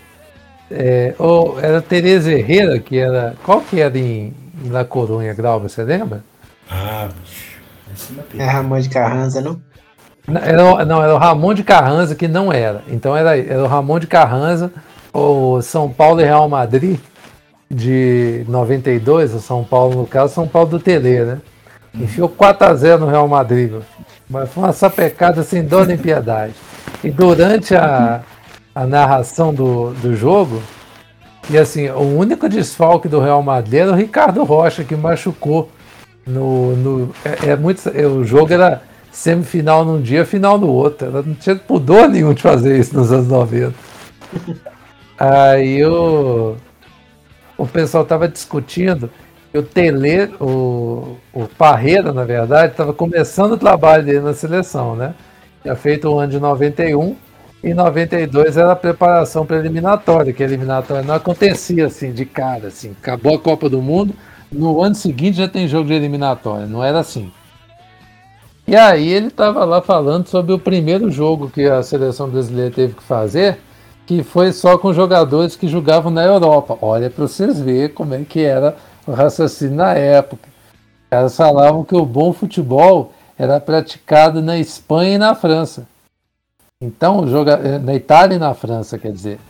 [0.71, 3.35] É, ou era Tereza Herrera, que era.
[3.45, 4.35] Qual que era em,
[4.65, 6.25] em La Corunha, Grau, você lembra?
[6.71, 7.53] Ah, bicho.
[8.39, 9.61] É Ramon de Carranza, não?
[10.29, 12.83] Era, não, era o Ramon de Carranza que não era.
[12.89, 14.73] Então era, era o Ramon de Carranza,
[15.13, 16.99] o São Paulo e Real Madrid
[17.73, 21.39] de 92, o São Paulo, no caso, São Paulo do Tele, né?
[21.95, 23.73] Enfiou 4x0 no Real Madrid.
[24.29, 26.53] Mas foi uma sapecada sem dó nem piedade.
[27.03, 28.21] E durante a,
[28.75, 30.63] a narração do, do jogo,
[31.49, 35.71] e assim, o único desfalque do Real Madrid era o Ricardo Rocha, que machucou.
[36.27, 41.09] No, no, é, é muito, é, o jogo era semifinal num dia, final no outro.
[41.09, 43.75] Ela não tinha pudor nenhum de fazer isso nos anos 90.
[45.19, 46.57] Aí o
[47.63, 49.09] o pessoal estava discutindo
[49.55, 55.15] o Tele, o, o Parreira, na verdade, estava começando o trabalho dele na seleção, né?
[55.63, 57.15] Tinha feito o ano de 91,
[57.63, 62.67] Em 92 era a preparação para eliminatória, que a eliminatória não acontecia assim de cara,
[62.67, 62.97] assim.
[63.01, 64.13] Acabou a Copa do Mundo,
[64.51, 67.31] no ano seguinte já tem jogo de eliminatória, não era assim.
[68.67, 72.95] E aí ele estava lá falando sobre o primeiro jogo que a seleção brasileira teve
[72.95, 73.59] que fazer,
[74.13, 76.77] que foi só com jogadores que jogavam na Europa.
[76.83, 80.51] Olha para vocês verem como é que era o raciocínio na época.
[81.05, 85.87] Os caras falavam que o bom futebol era praticado na Espanha e na França.
[86.79, 87.79] Então, joga...
[87.79, 89.41] na Itália e na França, quer dizer.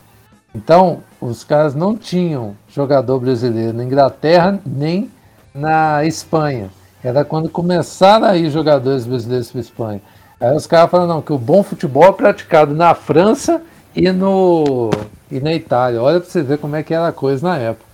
[0.55, 5.11] Então, os caras não tinham jogador brasileiro na Inglaterra nem
[5.53, 6.69] na Espanha.
[7.03, 10.01] Era quando começaram a ir jogadores brasileiros para a Espanha.
[10.39, 13.61] Aí os caras falaram não, que o bom futebol é praticado na França
[13.95, 14.89] e, no,
[15.31, 16.01] e na Itália.
[16.01, 17.93] Olha para você ver como é que era a coisa na época.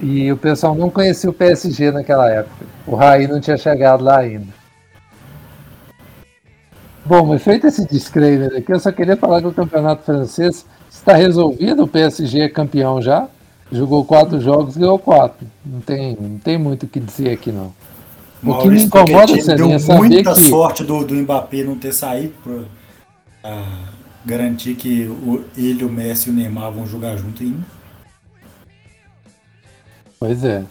[0.00, 2.66] E o pessoal não conhecia o PSG naquela época.
[2.86, 4.48] O Raí não tinha chegado lá ainda.
[7.04, 11.14] Bom, mas feito esse disclaimer aqui, eu só queria falar que o campeonato francês está
[11.14, 11.84] resolvido.
[11.84, 13.28] O PSG é campeão já.
[13.70, 15.46] Jogou quatro jogos e ganhou quatro.
[15.64, 17.72] Não tem, não tem muito o que dizer aqui, não.
[18.44, 20.48] O que me incomoda, Celinha, é saber muita que...
[20.48, 22.34] sorte do, do Mbappé não ter saído
[23.42, 23.64] para
[24.24, 27.66] garantir que o, ele, o Messi e o Neymar vão jogar junto ainda.
[30.18, 30.64] Pois é.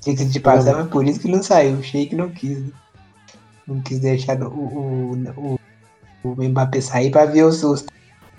[0.00, 1.78] Tinha que te passar, mas por isso que não saiu.
[1.78, 2.58] O Sheik não quis.
[2.58, 2.68] Né?
[3.66, 5.60] Não quis deixar o, o, o,
[6.22, 7.84] o Mbappé sair pra ver os, os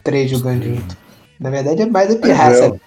[0.04, 0.76] três jogando Sim.
[0.76, 0.98] junto.
[1.40, 2.80] Na verdade é mais a pirraça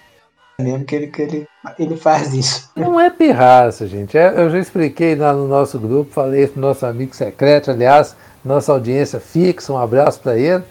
[0.58, 0.62] é.
[0.62, 2.70] mesmo que ele, que ele, ele faz isso.
[2.74, 4.16] Não é pirraça, gente.
[4.16, 8.72] É, eu já expliquei lá no nosso grupo, falei pro nosso amigo secreto, aliás, nossa
[8.72, 10.64] audiência fixa, um abraço para ele.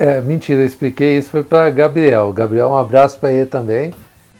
[0.00, 2.32] É, mentira, eu expliquei isso, foi para Gabriel.
[2.32, 3.92] Gabriel, um abraço para ele também.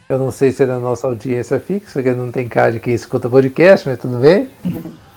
[0.08, 2.94] Eu não sei se ele é nossa audiência fixa, porque não tem cara de quem
[2.94, 4.48] escuta podcast, mas tudo bem.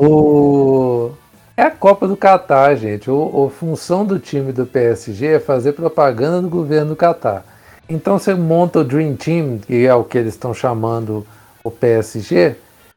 [0.00, 1.10] O...
[1.56, 3.10] É a Copa do Catar, gente.
[3.10, 7.44] O, a função do time do PSG é fazer propaganda do governo do Catar.
[7.88, 11.26] Então você monta o Dream Team, que é o que eles estão chamando
[11.64, 12.54] o PSG.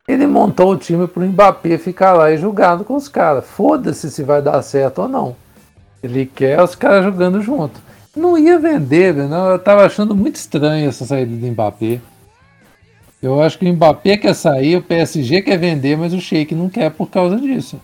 [0.08, 3.48] Ele montou o time para o Mbappé ficar lá e jogando com os caras.
[3.48, 5.36] Foda-se se vai dar certo ou não.
[6.02, 7.80] Ele quer os caras jogando junto
[8.16, 9.52] não ia vender, não.
[9.52, 12.00] Eu tava achando muito estranho essa saída do Mbappé.
[13.22, 16.70] Eu acho que o Mbappé quer sair, o PSG quer vender, mas o Sheik não
[16.70, 17.80] quer por causa disso.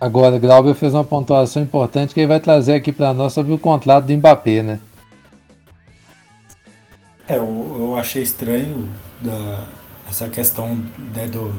[0.00, 3.58] Agora, Glauber fez uma pontuação importante que ele vai trazer aqui para nós sobre o
[3.58, 4.80] contrato do Mbappé, né?
[7.26, 8.90] É, eu, eu achei estranho
[9.22, 9.64] da,
[10.10, 10.76] essa questão
[11.14, 11.54] né, do,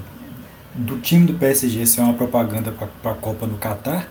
[0.76, 4.07] do time do PSG ser uma propaganda para a Copa no Catar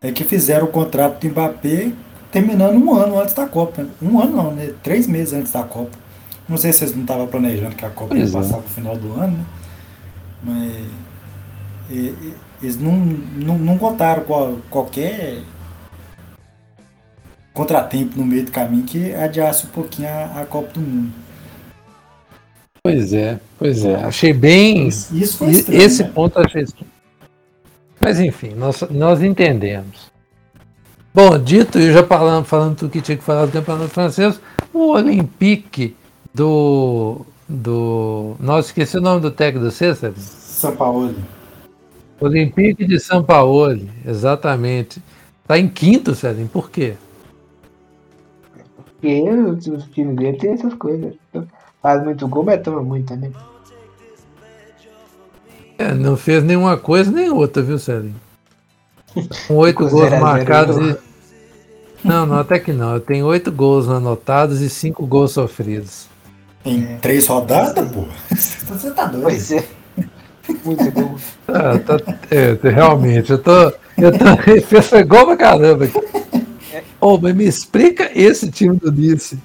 [0.00, 1.92] é que fizeram o contrato do Mbappé
[2.30, 3.86] terminando um ano antes da Copa.
[4.00, 4.72] Um ano não, né?
[4.82, 5.96] Três meses antes da Copa.
[6.48, 8.30] Não sei se vocês não estavam planejando que a Copa ia é.
[8.30, 9.44] passar para o final do ano, né?
[10.42, 11.10] Mas
[11.90, 15.42] e, e, eles não, não, não contaram qual, qualquer
[17.52, 21.12] contratempo no meio do caminho que adiasse um pouquinho a, a Copa do Mundo.
[22.82, 23.94] Pois é, pois é.
[23.96, 24.88] Achei bem.
[24.88, 26.10] Isso, isso estranho, esse né?
[26.14, 26.64] ponto achei
[28.00, 30.10] mas enfim, nós, nós entendemos.
[31.12, 34.40] Bom, dito e já falando, falando tudo que tinha que falar do campeonato francês,
[34.72, 35.94] o Olympique
[36.32, 37.26] do.
[37.46, 38.36] do.
[38.40, 40.14] Nossa, esqueci o nome do técnico do César.
[40.16, 41.14] São Paulo.
[42.18, 45.02] Olympique de São Paulo, exatamente.
[45.42, 46.42] Está em quinto, César.
[46.50, 46.94] Por quê?
[48.76, 49.22] Porque
[49.70, 51.14] os times dele tem essas coisas.
[51.82, 53.32] Faz muito gol, mas toma muito também.
[55.78, 58.20] É, não fez nenhuma coisa nem outra, viu, Celinho?
[59.48, 60.96] Com oito gols marcados e.
[62.04, 63.00] Não, não, até que não.
[63.00, 66.06] Tem oito gols anotados e cinco gols sofridos.
[66.64, 68.04] Em três rodadas, pô?
[68.28, 69.22] Você tá doido.
[69.22, 69.64] Pois é.
[70.64, 71.16] Muito bom.
[71.52, 71.96] Ah, tá,
[72.30, 73.72] é, realmente, eu tô.
[73.98, 75.98] Eu tô fez gol pra caramba aqui.
[77.00, 79.36] Oh, mas me explica esse time do Nice.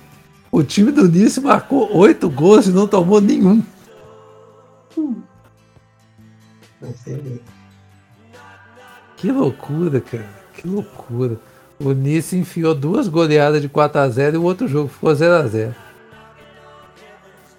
[0.55, 3.61] O time do Nice marcou oito gols e não tomou nenhum.
[4.97, 5.21] Hum.
[9.17, 10.29] Que loucura, cara.
[10.53, 11.37] Que loucura.
[11.77, 15.75] O Nice enfiou duas goleadas de 4x0 e o outro jogo ficou 0x0.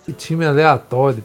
[0.07, 1.23] Que time aleatório.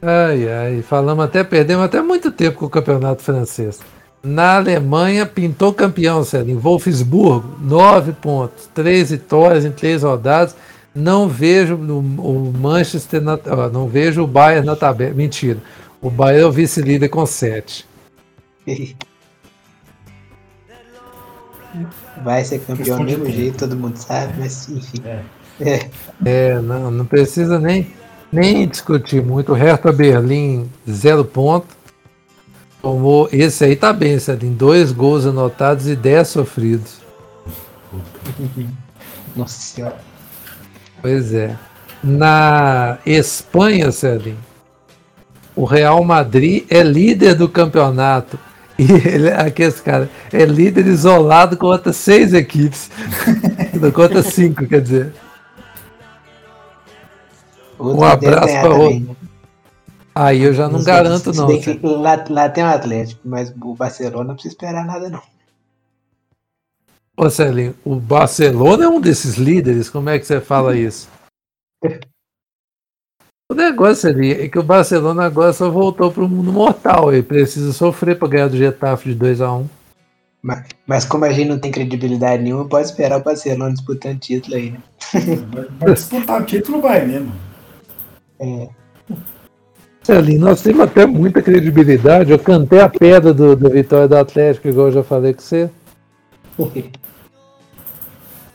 [0.00, 3.78] Ai, ai, falamos até, perdemos até muito tempo com o campeonato francês.
[4.22, 10.54] Na Alemanha, pintou campeão, Célio, em Wolfsburgo, 9 pontos, 3 vitórias em 3 rodadas.
[10.94, 13.38] Não vejo o Manchester, na,
[13.72, 15.14] não vejo o Bayern na tabela.
[15.14, 15.58] Mentira.
[16.02, 17.86] O Bayern é o vice-líder com 7.
[22.22, 25.00] Vai ser campeão do mesmo jeito, todo mundo sabe, mas enfim.
[25.04, 25.22] É,
[25.60, 25.88] é.
[26.24, 27.86] é não, não precisa nem,
[28.30, 29.52] nem discutir muito.
[29.52, 31.79] O Hertha Berlim, zero ponto.
[32.82, 34.54] Tomou, esse aí tá bem, Celinho.
[34.54, 36.98] Dois gols anotados e dez sofridos.
[39.36, 39.96] Nossa senhora.
[41.02, 41.56] Pois é.
[42.02, 44.38] Na Espanha, Celinho,
[45.54, 48.38] o Real Madrid é líder do campeonato.
[48.78, 52.90] E ele, aqui esse cara é líder isolado contra seis equipes.
[53.92, 55.12] contra cinco, quer dizer.
[57.78, 59.16] um abraço para o.
[60.20, 61.48] Aí eu já não, garanto, não.
[61.98, 65.22] Lá, lá tem o Atlético, mas o Barcelona não precisa esperar nada, não.
[67.16, 69.88] Ô Celinho, o Barcelona é um desses líderes?
[69.88, 71.08] Como é que você fala isso?
[73.50, 77.12] O negócio ali é que o Barcelona agora só voltou para o mundo mortal.
[77.12, 79.68] Ele precisa sofrer para ganhar do Getafe de 2 a 1
[80.40, 84.54] mas, mas, como a gente não tem credibilidade nenhuma, pode esperar o Barcelona disputando título
[84.54, 84.80] aí, né?
[85.80, 87.32] Vai disputar o título, vai mesmo.
[88.38, 88.68] É.
[90.02, 92.30] Celinho, nós temos até muita credibilidade.
[92.30, 95.70] Eu cantei a pedra do, da vitória do Atlético, igual eu já falei com você.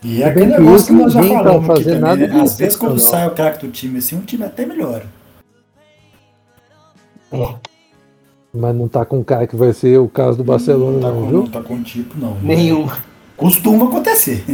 [0.02, 2.40] E é aquele negócio que nós já falamos aqui também, nada né?
[2.40, 5.06] Às vezes quando sai o craque do time assim, um time até melhora.
[7.32, 7.54] É.
[8.52, 11.08] Mas não tá com o cara que vai ser o caso do Barcelona, não, tá
[11.08, 11.38] não com, viu?
[11.38, 12.38] Não tá com tipo, não.
[12.40, 12.88] Nenhum.
[13.36, 14.44] Costuma acontecer.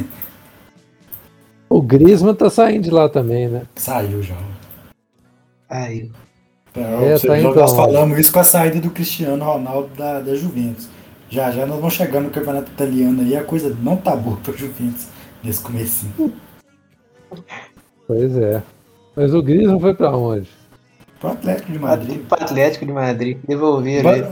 [1.69, 3.63] O Griezmann tá saindo de lá também, né?
[3.77, 4.37] Saiu já.
[5.69, 6.11] Saiu.
[6.75, 10.89] É, tá nós então, falamos isso com a saída do Cristiano Ronaldo da, da Juventus.
[11.29, 14.55] Já já nós vamos chegar no campeonato italiano aí, a coisa não tá boa pra
[14.55, 15.07] Juventus
[15.43, 16.07] nesse começo.
[18.07, 18.63] Pois é.
[19.15, 20.49] Mas o Griezmann foi pra onde?
[21.21, 22.21] Pro Atlético de Madrid.
[22.27, 23.39] Pro Atlético de Madrid.
[23.47, 24.27] Devolveram ele.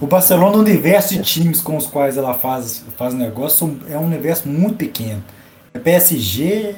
[0.00, 4.04] O Barcelona, o universo de times com os quais ela faz, faz negócio, é um
[4.04, 5.24] universo muito pequeno.
[5.72, 6.76] É PSG,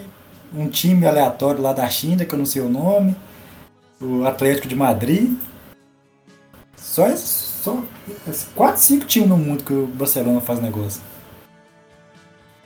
[0.54, 3.14] um time aleatório lá da China, que eu não sei o nome,
[4.01, 5.36] o Atlético de Madrid.
[6.76, 7.84] Só, só
[8.55, 11.03] quatro, cinco times no mundo que o Barcelona faz negócio.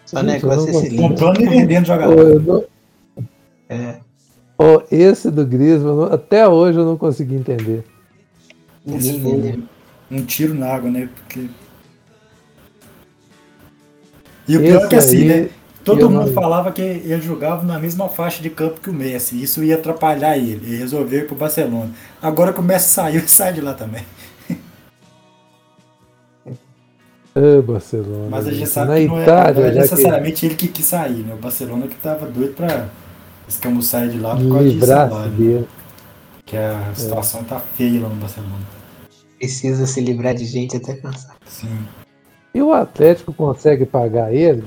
[0.06, 1.02] Só negócio esse lindo.
[1.02, 2.68] Comprando e vendendo jogador.
[3.68, 3.96] É.
[4.56, 7.84] Oh, esse do Griezmann, até hoje eu não consegui entender.
[8.86, 11.08] Um tiro na água, né?
[11.14, 11.48] Porque...
[14.46, 15.48] E o pior é que assim, né?
[15.84, 16.32] Todo mundo não...
[16.32, 19.40] falava que ele jogava na mesma faixa de campo que o Messi.
[19.40, 20.66] Isso ia atrapalhar ele.
[20.66, 21.90] Ele resolveu ir pro Barcelona.
[22.22, 24.02] Agora que o Messi saiu, ele sai de lá também.
[27.34, 28.28] É, Barcelona.
[28.30, 30.46] Mas a gente sabe Na que não é, Itália, não é necessariamente que...
[30.46, 31.34] ele que quis sair, né?
[31.34, 32.88] O Barcelona que tava doido pra
[33.48, 35.32] escamuçar de lá por causa de salário.
[35.32, 35.68] Dele.
[36.46, 37.44] Que a situação é.
[37.44, 38.54] tá feia lá no Barcelona.
[39.36, 41.34] Precisa se livrar de gente até cansar.
[41.46, 41.76] Sim.
[42.54, 44.62] E o Atlético consegue pagar ele?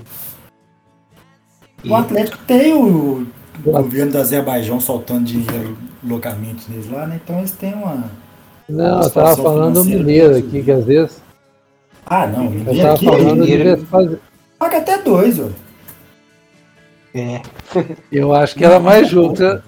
[1.86, 3.28] O Atlético tem o,
[3.66, 7.20] o governo do Azerbaijão soltando dinheiro loucamente neles lá, né?
[7.24, 8.12] Então eles têm uma.
[8.68, 11.22] Não, eu tava falando do Mineiro aqui, que às vezes
[12.10, 12.54] ah, não.
[12.54, 14.20] Eu tava aqui, falando de fazer...
[14.58, 15.50] Paga até dois, ó.
[17.14, 17.42] É.
[18.12, 19.62] Eu acho que era mais justo.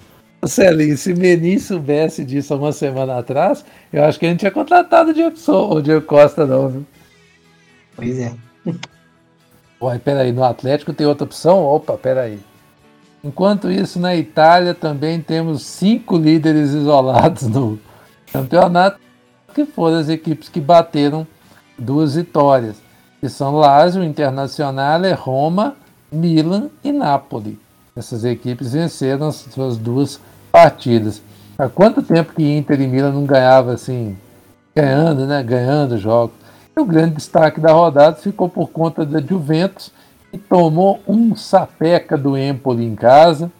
[0.46, 4.50] Celinho, se Menin soubesse disso há uma semana atrás, eu acho que a gente tinha
[4.50, 6.86] contratado o Diego, o Diego Costa, não, viu?
[7.94, 8.32] Pois é.
[9.80, 11.64] Uai, peraí, no Atlético tem outra opção?
[11.64, 12.38] Opa, peraí.
[13.24, 17.78] Enquanto isso, na Itália também temos cinco líderes isolados no
[18.30, 18.98] campeonato,
[19.54, 21.26] que foram as equipes que bateram
[21.78, 22.76] duas vitórias,
[23.20, 25.76] que são Lazio, Internacional, Roma,
[26.12, 27.58] Milan e Napoli.
[27.96, 30.20] Essas equipes venceram as suas duas
[30.52, 31.22] partidas.
[31.58, 34.16] Há quanto tempo que Inter e Milan não ganhavam assim,
[34.74, 35.42] ganhando, né?
[35.42, 36.39] Ganhando jogos.
[36.80, 39.92] O grande destaque da rodada ficou por conta da Juventus,
[40.30, 43.52] que tomou um sapeca do Empoli em casa,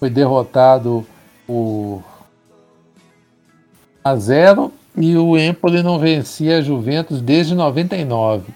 [0.00, 1.06] foi derrotado
[1.46, 2.02] por
[4.02, 8.52] a zero e o Empoli não vencia a Juventus desde 99.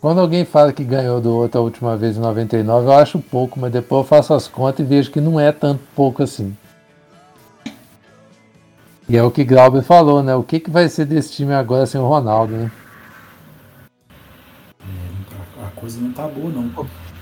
[0.00, 3.60] Quando alguém fala que ganhou do outro a última vez em 99, eu acho pouco,
[3.60, 6.56] mas depois eu faço as contas e vejo que não é tanto pouco assim.
[9.06, 10.34] E é o que Glauber falou, né?
[10.34, 12.70] O que, que vai ser desse time agora sem o Ronaldo, né?
[15.82, 16.70] Coisa não tá boa, não.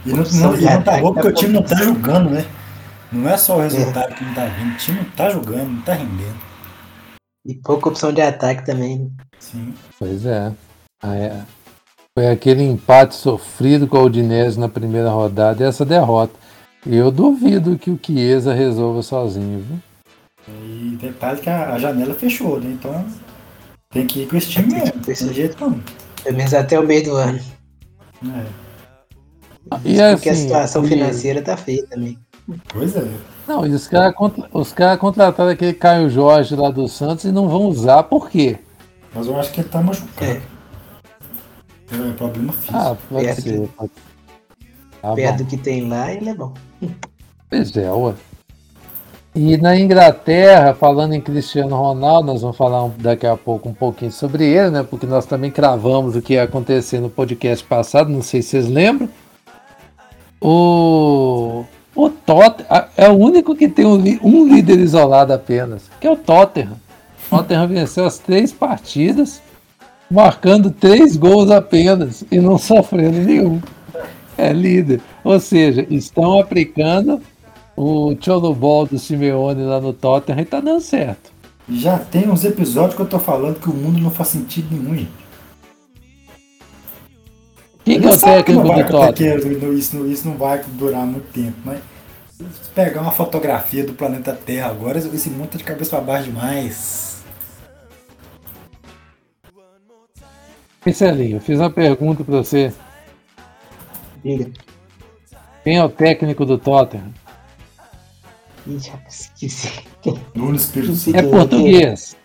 [0.04, 2.44] E não, não, e não tá boa porque o time não tá jogando, né?
[3.10, 5.82] Não é só o resultado que não tá vindo, o time não tá jogando, não
[5.82, 6.38] tá rendendo.
[7.46, 8.98] E pouca opção de ataque também.
[8.98, 9.10] Né?
[9.38, 9.74] Sim.
[9.98, 10.52] Pois é.
[11.02, 11.42] Ah, é.
[12.16, 16.34] Foi aquele empate sofrido com a Udinese na primeira rodada e essa derrota.
[16.86, 19.78] Eu duvido que o Chiesa resolva sozinho, viu?
[20.48, 22.70] E detalhe que a, a janela fechou, né?
[22.70, 23.06] Então
[23.90, 25.00] tem que ir com esse time mesmo.
[25.00, 25.80] Desse jeito não.
[26.22, 27.40] Pelo menos até o meio do ano.
[28.24, 28.46] É.
[29.84, 32.18] E Porque assim, a situação financeira tá feia também.
[32.68, 33.08] Pois é.
[33.46, 37.32] Não, e os caras contra, os cara contrataram aquele Caio Jorge lá do Santos e
[37.32, 38.58] não vão usar, por quê?
[39.14, 40.24] Mas eu acho que ele tá machucado.
[40.24, 40.40] É.
[41.92, 42.76] É problema físico.
[42.76, 43.68] Ah, pode perto ser.
[43.76, 43.90] Pode...
[45.02, 46.54] Tá perto do que tem lá, ele é bom.
[47.48, 48.14] Pois é, ué.
[49.32, 54.10] E na Inglaterra, falando em Cristiano Ronaldo, nós vamos falar daqui a pouco um pouquinho
[54.10, 54.82] sobre ele, né?
[54.82, 58.68] Porque nós também cravamos o que ia acontecer no podcast passado, não sei se vocês
[58.68, 59.08] lembram.
[60.40, 61.64] O,
[61.94, 66.16] o Tottenham é o único que tem um, um líder isolado apenas, que é o
[66.16, 66.76] Tottenham.
[67.30, 69.40] O Tottenham venceu as três partidas,
[70.10, 73.60] marcando três gols apenas e não sofrendo nenhum.
[74.36, 75.00] É líder.
[75.22, 77.20] Ou seja, estão aplicando
[77.82, 81.32] o Cholo Ball do Simeone lá no Tottenham tá dando certo.
[81.66, 84.96] Já tem uns episódios que eu tô falando que o mundo não faz sentido nenhum.
[84.96, 85.10] Gente.
[87.82, 89.72] Quem que é o técnico do Tottenham?
[89.72, 91.78] Isso, isso não vai durar muito tempo, mas
[92.36, 96.24] se pegar uma fotografia do planeta Terra agora, esse mundo tá de cabeça para baixo
[96.24, 97.22] demais.
[100.84, 102.74] Marcelinho, eu fiz uma pergunta para você.
[104.22, 104.50] Diga.
[105.64, 107.19] Quem é o técnico do Tottenham?
[108.66, 109.70] Já esqueci.
[110.34, 111.16] Nuno Espírito Santo.
[111.16, 112.16] É português.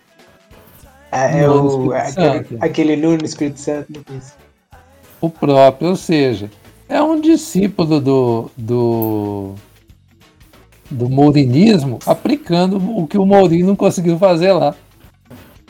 [1.11, 4.05] Ah, é o, aquele, aquele Nuno Espírito Santo.
[5.21, 6.51] O próprio, ou seja,
[6.89, 9.53] é um discípulo do, do,
[10.91, 14.75] do mourinismo aplicando o que o Mourinho não conseguiu fazer lá.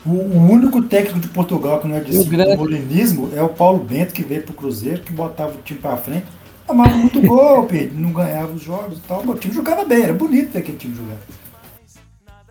[0.04, 2.50] O, o único técnico de Portugal que não é discípulo grande...
[2.52, 5.80] do mourinismo é o Paulo Bento, que veio para o Cruzeiro, que botava o time
[5.80, 6.26] para frente
[6.66, 9.22] tomava muito gol, não ganhava os jogos e tal.
[9.22, 11.16] O time jogava bem, era bonito ver aquele time jogar.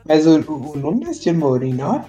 [0.07, 2.05] Mas o, o nome é estilo Mourinho, não é?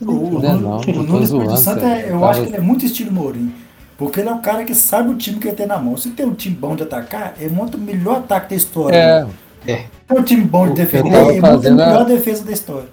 [0.00, 3.12] O, o, não, não, o Espírito Santo, é, eu acho que ele é muito estilo
[3.12, 3.52] Mourinho.
[3.96, 5.96] Porque ele é o cara que sabe o time que ele tem na mão.
[5.96, 8.96] Se tem um time bom de atacar, ele monta o melhor ataque da história.
[8.96, 9.26] É.
[9.70, 9.86] é.
[10.08, 12.88] Tem um time bom de defender, ele monta a melhor defesa da história.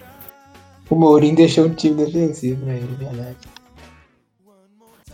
[0.90, 3.38] O Mourinho deixou um time defensivo pra ele, verdade.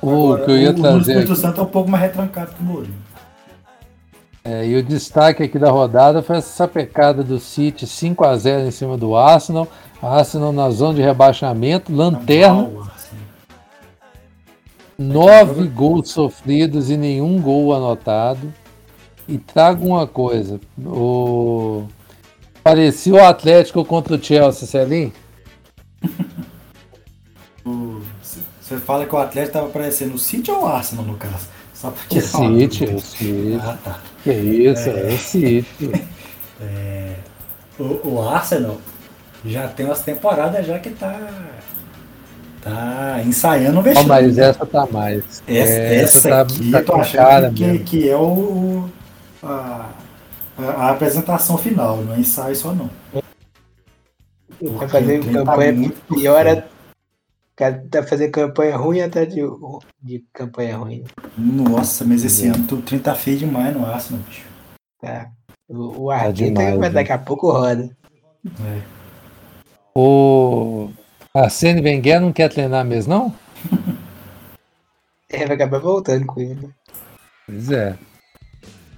[0.05, 0.97] O que eu ia trazer.
[0.97, 3.05] O Espírito Santo é um pouco mais retrancado que o Mourinho.
[4.43, 8.67] É, e o destaque aqui da rodada foi essa pecada do City 5 a 0
[8.67, 9.67] em cima do Arsenal.
[9.99, 12.69] Arsenal na zona de rebaixamento, lanterna.
[14.97, 18.53] Nove gols sofridos e nenhum gol anotado.
[19.27, 21.85] E trago uma coisa: o...
[22.63, 25.11] parecia o Atlético contra o Chelsea, Celim?
[28.66, 31.47] Você fala que o Atlético estava aparecendo o City ou o Arsenal, no caso?
[31.72, 33.59] Só pra tirar o City, o City.
[33.61, 33.99] Ah, tá.
[34.24, 35.68] Que isso, é, é o City.
[36.59, 37.16] É,
[37.78, 38.78] o, o, Arsenal
[39.45, 41.20] já tem umas temporadas já que tá
[42.59, 44.03] tá ensaiando o vestido.
[44.03, 45.43] Oh, mas essa tá mais.
[45.47, 48.89] Essa, essa, essa tá, aqui tá eu tô achando que, que, é o,
[49.43, 49.89] a,
[50.57, 52.89] a, apresentação final, não é ensaio só não.
[54.59, 56.63] Vai fazer campanha muito pior é
[57.55, 59.41] cara tá fazendo campanha ruim até de,
[60.01, 61.03] de campanha ruim.
[61.37, 64.45] Nossa, mas esse ano tu 30 tá feio demais no Arsenal, bicho.
[65.01, 65.29] Tá.
[65.67, 67.89] O, o tá demais, mas daqui a pouco roda.
[68.45, 68.81] É.
[69.95, 70.89] O
[71.33, 73.35] Arsene Wenger não quer treinar mesmo, não?
[75.31, 76.69] é, vai acabar voltando com ele.
[77.45, 77.97] Pois é.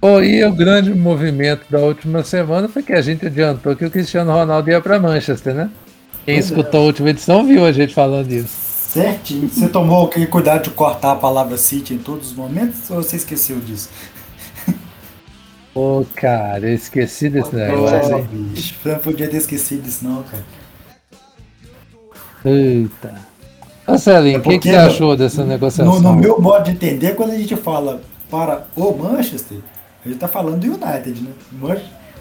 [0.00, 3.90] Oh, e o grande movimento da última semana foi que a gente adiantou que o
[3.90, 5.70] Cristiano Ronaldo ia para Manchester, né?
[6.28, 6.82] Quem escutou é.
[6.82, 8.54] a última edição viu a gente falando isso.
[8.92, 9.48] Certinho.
[9.48, 13.16] Você tomou aquele cuidado de cortar a palavra City em todos os momentos ou você
[13.16, 13.88] esqueceu disso?
[15.72, 18.16] Pô, cara, eu esqueci desse negócio.
[18.16, 20.44] Oh, bicho, eu não podia ter esquecido disso, não, cara.
[22.44, 23.14] Eita.
[23.86, 25.94] Marcelinho, é o que, que você achou dessa negociação?
[25.94, 29.60] No, no, meu modo de entender, quando a gente fala para o Manchester,
[30.04, 31.80] a gente tá falando do United, né?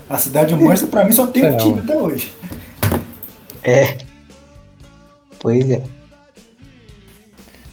[0.10, 2.32] A cidade de Manchester, pra mim, só tem um time até hoje.
[3.68, 3.98] É.
[5.40, 5.84] Pois é.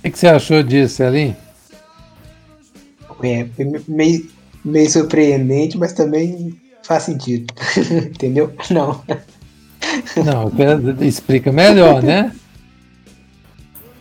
[0.04, 1.34] O que você achou disso, Celim?
[3.22, 3.46] É,
[3.88, 4.28] meio,
[4.62, 7.54] meio surpreendente, mas também faz sentido.
[8.10, 8.52] Entendeu?
[8.70, 9.02] Não.
[10.24, 12.34] Não, explica melhor, né?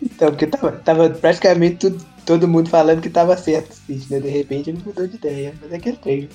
[0.02, 4.20] Então, porque tava, tava praticamente tudo, todo mundo falando que tava certo, né?
[4.20, 6.28] De repente ele mudou de ideia, mas é que ele tem.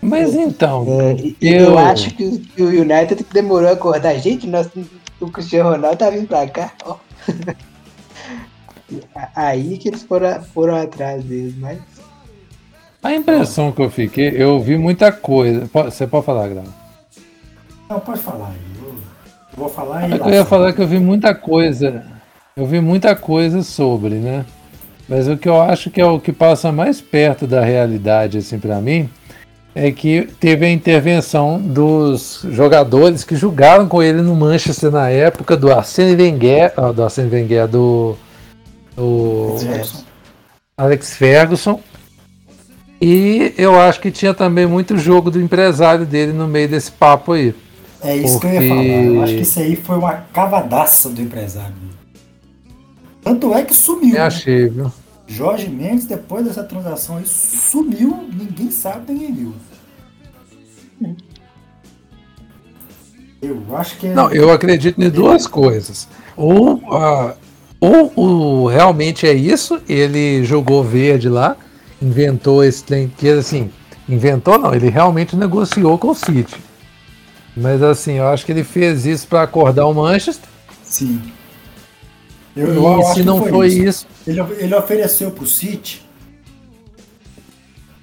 [0.00, 0.86] Mas então.
[1.00, 1.70] É, eu...
[1.70, 1.78] eu...
[1.78, 2.24] acho que,
[2.58, 4.14] o United demorou a acordar.
[4.18, 4.68] Gente, nós,
[5.20, 6.72] o Cristiano Ronaldo tá vindo pra cá.
[6.84, 6.96] Ó.
[9.34, 11.78] Aí que eles foram, foram atrás deles, mas.
[13.02, 15.68] A impressão que eu fiquei, eu ouvi muita coisa.
[15.72, 16.64] Você pode falar, Grau?
[17.88, 18.52] Não, pode falar.
[18.82, 18.94] Eu,
[19.56, 20.18] vou falar e.
[20.18, 22.04] Eu ia falar que eu vi muita coisa.
[22.56, 24.44] Eu vi muita coisa sobre, né?
[25.08, 28.58] Mas o que eu acho que é o que passa mais perto da realidade, assim,
[28.58, 29.08] para mim,
[29.74, 35.56] é que teve a intervenção dos jogadores que jogaram com ele no Manchester na época
[35.56, 38.16] do Arsene Wenger, ah, do Arsene Wenger, do,
[38.96, 39.56] do
[40.76, 41.80] Alex Ferguson.
[43.00, 47.32] E eu acho que tinha também muito jogo do empresário dele no meio desse papo
[47.32, 47.54] aí.
[48.02, 48.48] É isso porque...
[48.48, 48.84] que eu ia falar.
[48.84, 51.74] Eu acho que isso aí foi uma cavadaça do empresário.
[53.22, 54.16] Tanto é que sumiu.
[54.16, 54.90] Eu achei, viu?
[55.28, 59.54] Jorge Mendes, depois dessa transação aí, sumiu, ninguém sabe, ninguém viu.
[63.42, 64.06] Eu acho que.
[64.06, 64.14] É...
[64.14, 66.08] Não, eu acredito em duas coisas.
[66.34, 67.34] Ou, uh,
[67.78, 71.56] ou, ou realmente é isso, ele jogou verde lá,
[72.00, 73.70] inventou esse trem, que assim,
[74.08, 76.56] inventou não, ele realmente negociou com o City.
[77.54, 80.48] Mas assim, eu acho que ele fez isso para acordar o Manchester.
[80.82, 81.20] Sim.
[82.56, 86.04] Eu, eu e se não foi, foi isso, isso, Ele, ele ofereceu pro City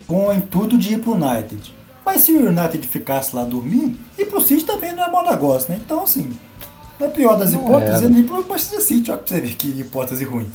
[0.08, 1.74] com o intuito de ir pro United.
[2.06, 5.72] Mas se o United ficasse lá dormindo, e pro City também não é bom negócio,
[5.72, 5.80] né?
[5.84, 6.32] Então, assim,
[7.00, 8.06] na pior das hipóteses, é.
[8.06, 10.50] ele ir pro Manchester City, olha pra você ver que hipótese ruim.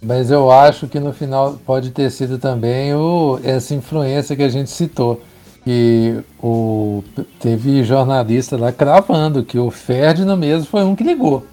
[0.00, 4.48] Mas eu acho que no final pode ter sido também o, essa influência que a
[4.48, 5.20] gente citou.
[5.66, 7.02] Que o,
[7.40, 11.44] teve jornalista lá cravando que o Ferdinand mesmo foi um que ligou.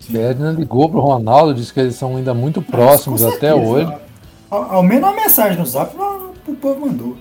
[0.00, 3.92] O Ferdinand ligou pro Ronaldo, disse que eles são ainda muito próximos até hoje.
[4.48, 7.16] Ao, ao menos uma mensagem no zap o povo mandou.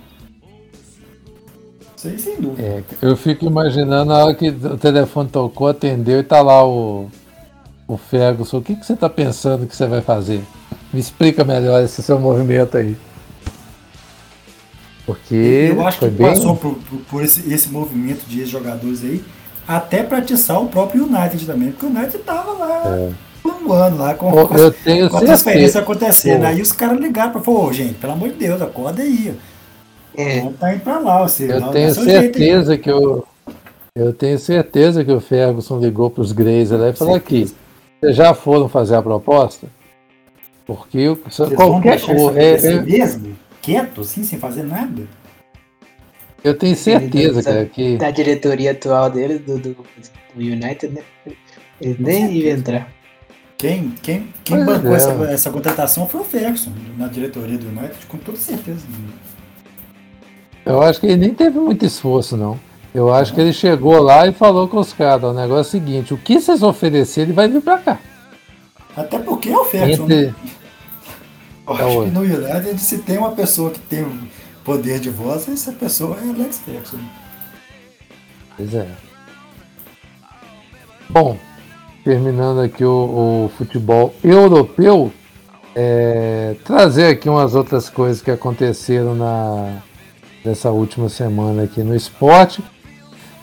[1.98, 2.62] Isso aí sem dúvida.
[2.62, 7.10] É, eu fico imaginando na hora que o telefone tocou, atendeu e tá lá o,
[7.88, 8.58] o Ferguson.
[8.58, 10.44] O que, que você tá pensando que você vai fazer?
[10.94, 12.96] Me explica melhor esse seu movimento aí.
[15.06, 15.70] Porque.
[15.72, 16.28] Eu acho que bem...
[16.28, 19.24] passou por, por, por, esse, esse movimento de jogadores aí,
[19.68, 22.84] até para atiçar o próprio United também, porque o United tava lá.
[22.88, 23.12] É
[23.74, 26.42] ano lá com, Pô, eu tenho com a transferência acontecendo.
[26.42, 26.48] Pô.
[26.48, 29.36] Aí os caras ligaram para falar, ô gente, pelo amor de Deus, acorda aí.
[30.18, 30.42] É.
[30.42, 33.26] Não tá indo pra lá, você Eu tenho certeza que eu.
[33.96, 37.54] Eu tenho certeza que o Ferguson ligou para os Grazer lá e falou aqui.
[38.00, 39.68] Vocês já foram fazer a proposta?
[40.66, 41.18] Porque o,
[41.56, 42.40] qualquer coisa.
[42.40, 43.35] É, é, mesmo?
[43.66, 45.08] Quieto, assim, sem fazer nada?
[46.44, 47.98] Eu tenho certeza, cara, que.
[47.98, 49.84] Da diretoria atual dele, do, do, do
[50.36, 51.02] United, né?
[51.82, 52.88] Ele nem ia entrar.
[53.58, 54.98] Quem, quem, quem bancou é.
[54.98, 58.86] essa, essa contratação foi o Ferguson, na diretoria do United, com toda certeza.
[60.64, 62.60] Eu acho que ele nem teve muito esforço, não.
[62.94, 65.64] Eu acho que ele chegou lá e falou com os caras: o negócio é o
[65.64, 68.00] seguinte, o que vocês oferecerem, ele vai vir pra cá.
[68.96, 70.04] Até porque é o Ferguson.
[70.04, 70.28] Entre...
[70.28, 70.36] Né?
[71.68, 74.06] Eu acho que no United, se tem uma pessoa que tem
[74.64, 77.00] poder de voz, essa pessoa é Alex Ferguson.
[78.56, 78.88] Pois é.
[81.10, 81.38] Bom,
[82.04, 85.12] terminando aqui o, o futebol europeu,
[85.76, 89.82] é, trazer aqui umas outras coisas que aconteceram na,
[90.44, 92.64] nessa última semana aqui no esporte.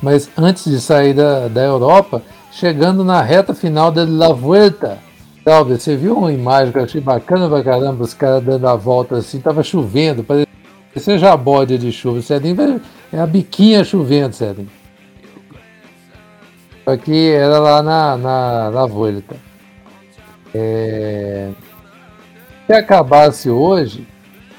[0.02, 4.98] Mas antes de sair da, da Europa, chegando na reta final da La Vuelta.
[5.45, 8.76] Salve, você viu uma imagem que eu achei bacana pra caramba, os caras dando a
[8.76, 12.22] volta assim, tava chovendo, parecia já bode de chuva.
[12.22, 12.80] Celinho
[13.12, 14.70] é a biquinha chovendo, Celinho.
[16.84, 19.36] Aqui era lá na, na, na Volta.
[20.53, 21.51] É...
[22.66, 24.07] Se acabasse hoje,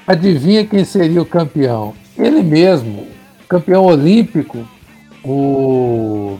[0.06, 1.94] adivinha quem seria o campeão?
[2.16, 3.06] Ele mesmo,
[3.46, 4.66] campeão olímpico,
[5.22, 6.38] o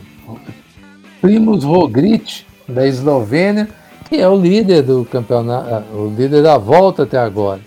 [1.20, 3.68] Primoz Roglic, da Eslovênia,
[4.08, 7.60] que é o líder do campeonato, o líder da volta até agora.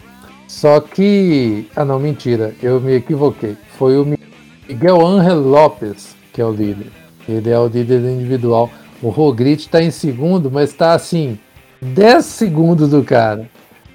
[0.47, 3.57] Só que, ah não, mentira, eu me equivoquei.
[3.77, 4.05] Foi o
[4.67, 6.91] Miguel Ángel Lopes que é o líder.
[7.27, 8.69] Ele é o líder individual.
[9.01, 11.39] O Roglic está em segundo, mas está assim,
[11.81, 13.49] 10 segundos do cara.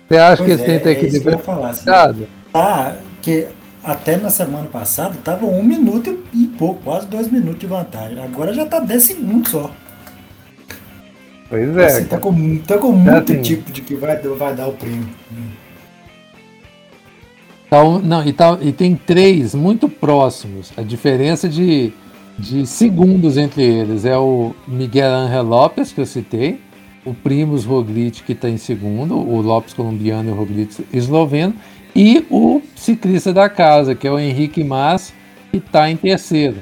[0.08, 1.84] Você acha pois que ele é, tem que é falar, assim,
[2.52, 3.46] Tá, que
[3.84, 8.20] até na semana passada estava um minuto e pouco, quase dois minutos de vantagem.
[8.20, 9.70] Agora já está 10 segundos só.
[11.52, 11.84] Pois é.
[11.84, 15.08] Assim, tá com, tá com muito assim, tipo de que vai, vai dar o prêmio.
[17.68, 20.72] Tá, não, e, tá, e tem três muito próximos.
[20.76, 21.92] A diferença de
[22.38, 24.04] de segundos entre eles.
[24.04, 26.60] É o Miguel Ángel Lopes, que eu citei,
[27.04, 31.54] o Primus Roglic, que está em segundo, o Lopes colombiano e o Roglic esloveno,
[31.94, 35.12] e o ciclista da casa, que é o Henrique Mas,
[35.50, 36.56] que está em terceiro.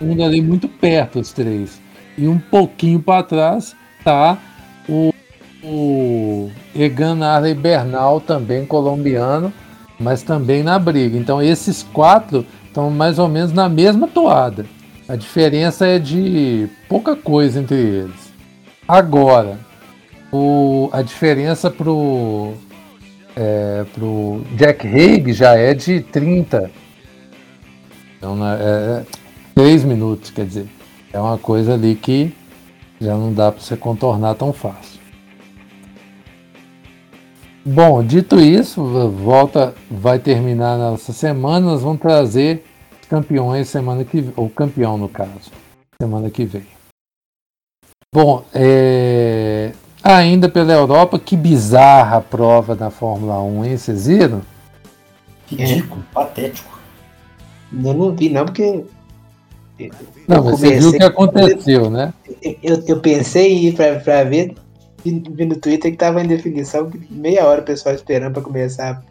[0.00, 1.80] Um ali muito perto, os três.
[2.16, 3.74] E um pouquinho para trás
[4.06, 4.38] está
[4.88, 5.12] o,
[5.64, 9.52] o Egan Arley Bernal, também colombiano,
[9.98, 11.18] mas também na briga.
[11.18, 14.64] Então esses quatro estão mais ou menos na mesma toada.
[15.08, 18.32] A diferença é de pouca coisa entre eles.
[18.86, 19.58] Agora,
[20.32, 22.52] o, a diferença pro,
[23.34, 26.70] é, pro Jack Haig já é de 30.
[28.16, 29.04] Então, né, é
[29.54, 30.66] 3 é minutos, quer dizer.
[31.12, 32.32] É uma coisa ali que
[33.00, 35.00] já não dá para você contornar tão fácil.
[37.64, 41.66] Bom, dito isso, volta vai terminar nessa semana.
[41.66, 42.64] Nós vamos trazer
[43.08, 45.50] campeões semana que ou campeão no caso,
[46.00, 46.66] semana que vem.
[48.14, 49.72] Bom, é...
[50.02, 53.76] ainda pela Europa, que bizarra prova da Fórmula 1, hein?
[53.76, 54.42] Vocês viram?
[55.48, 56.14] Ridículo, é.
[56.14, 56.78] patético.
[57.72, 58.84] Eu não vi, não, porque.
[60.26, 62.12] Não, você viu o que aconteceu, né?
[62.62, 64.54] Eu, eu pensei em ir pra, pra ver,
[65.04, 69.02] vi no Twitter que tava em definição, meia hora o pessoal esperando para começar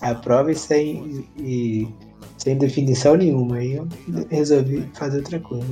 [0.00, 1.88] a, a prova e sem, e,
[2.38, 3.56] sem definição nenhuma.
[3.56, 3.86] Aí eu
[4.30, 5.66] resolvi fazer outra coisa.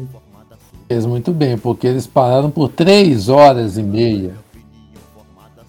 [0.87, 4.35] Fez muito bem, porque eles pararam por três horas e meia.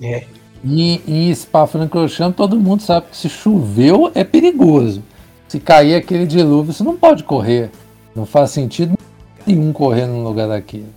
[0.01, 0.25] É.
[0.65, 5.01] E em Spa-Francorchamps todo mundo sabe que se choveu é perigoso.
[5.47, 7.69] Se cair aquele dilúvio, você não pode correr.
[8.15, 8.97] Não faz sentido
[9.45, 10.89] nenhum correr num lugar daquele.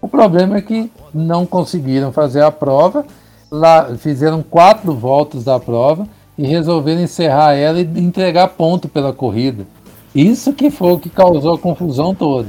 [0.00, 3.06] O problema é que não conseguiram fazer a prova,
[3.50, 6.06] lá fizeram quatro voltas da prova
[6.36, 9.66] e resolveram encerrar ela e entregar ponto pela corrida.
[10.14, 12.48] Isso que foi o que causou a confusão toda.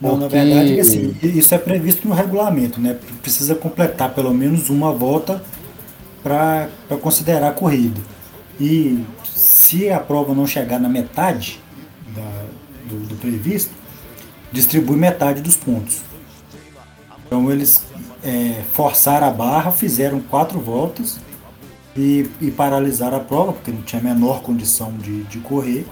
[0.00, 2.98] Não, na verdade, assim, isso é previsto no regulamento, né?
[3.22, 5.42] Precisa completar pelo menos uma volta
[6.22, 6.68] para
[7.00, 8.00] considerar a corrida.
[8.60, 11.60] E se a prova não chegar na metade
[12.14, 12.44] da,
[12.88, 13.72] do, do, previsto,
[14.52, 16.00] distribui metade dos pontos.
[17.26, 17.82] Então eles
[18.22, 21.20] é, forçaram a barra, fizeram quatro voltas
[21.96, 25.86] e, e paralisaram a prova, porque não tinha a menor condição de, de correr,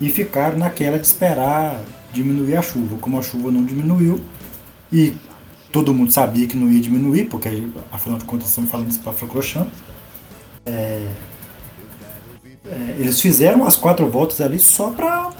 [0.00, 1.80] e ficaram naquela de esperar
[2.12, 2.96] diminuir a chuva.
[2.98, 4.20] Como a chuva não diminuiu
[4.92, 5.14] e
[5.72, 9.12] todo mundo sabia que não ia diminuir, porque afinal de contas estamos falando isso para
[9.12, 9.72] Francorchamps,
[10.64, 11.08] é,
[12.66, 15.32] é, eles fizeram as quatro voltas ali só para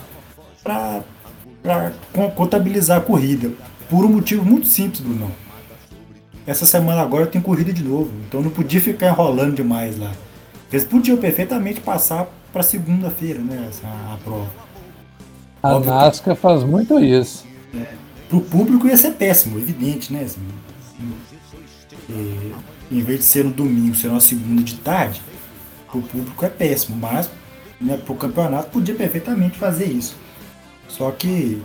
[2.34, 3.50] contabilizar a corrida.
[3.88, 5.30] Por um motivo muito simples, Bruno.
[6.46, 10.12] Essa semana agora tem corrida de novo, então não podia ficar enrolando demais lá.
[10.70, 14.50] Eles podiam perfeitamente passar para segunda-feira, né, essa, a prova.
[15.62, 16.40] A Óbvio NASCAR que...
[16.40, 17.46] faz muito isso.
[17.74, 17.86] É,
[18.28, 20.24] Para o público ia ser péssimo, evidente, né?
[20.24, 20.40] Assim,
[22.90, 25.22] em vez de ser no domingo, ser uma segunda de tarde,
[25.88, 27.30] para o público é péssimo, mas
[27.80, 30.16] né, para o campeonato podia perfeitamente fazer isso.
[30.96, 31.60] Só que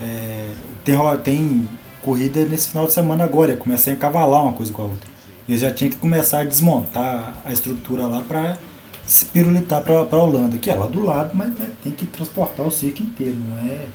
[0.00, 0.50] é,
[0.82, 1.68] tem, tem
[2.02, 5.10] corrida nesse final de semana agora, ia começar a encavalar uma coisa com a outra.
[5.46, 8.56] E já tinha que começar a desmontar a estrutura lá para
[9.04, 12.66] se pirulitar para a Holanda, que é lá do lado, mas né, tem que transportar
[12.66, 13.86] o circo inteiro, não é,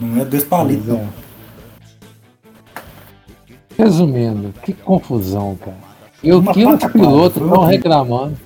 [0.00, 0.88] não é dois palitos.
[0.88, 1.08] É.
[3.78, 5.76] Resumindo, que confusão, cara.
[6.22, 8.36] E o que os pilotos estão reclamando?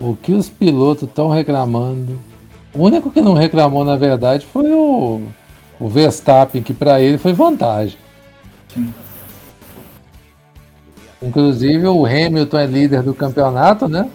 [0.00, 2.31] O que os pilotos estão reclamando?
[2.74, 5.22] O único que não reclamou, na verdade, foi o,
[5.78, 7.98] o Verstappen, que para ele foi vantagem.
[8.72, 8.92] Sim.
[11.22, 14.08] Inclusive o Hamilton é líder do campeonato, né?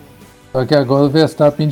[0.51, 1.71] Só que agora o Verstappen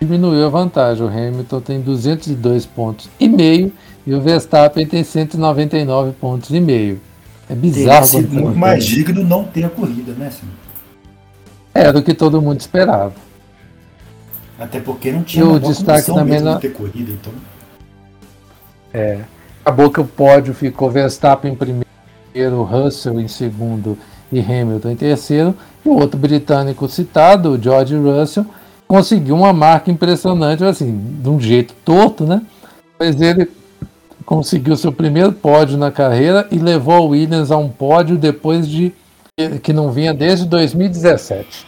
[0.00, 1.04] diminuiu a vantagem.
[1.04, 3.72] O Hamilton tem 202 pontos e meio
[4.06, 7.00] e o Verstappen tem 199 pontos e meio.
[7.48, 8.08] É bizarro.
[8.08, 10.54] Teria sido muito mais digno não ter a corrida, né, senhor?
[11.74, 13.12] Era o que todo mundo esperava.
[14.58, 16.58] Até porque não tinha o destaque também na...
[16.58, 17.32] de corrida, então.
[18.92, 19.20] É.
[19.62, 23.96] Acabou que o pódio ficou Verstappen em primeiro, Russell em segundo
[24.30, 25.54] e Hamilton em terceiro.
[25.84, 28.46] E o outro britânico citado, o George Russell,
[28.86, 32.42] conseguiu uma marca impressionante, assim, de um jeito torto, né?
[32.98, 33.50] Mas ele
[34.24, 38.92] conseguiu seu primeiro pódio na carreira e levou a Williams a um pódio depois de
[39.62, 41.66] que não vinha desde 2017.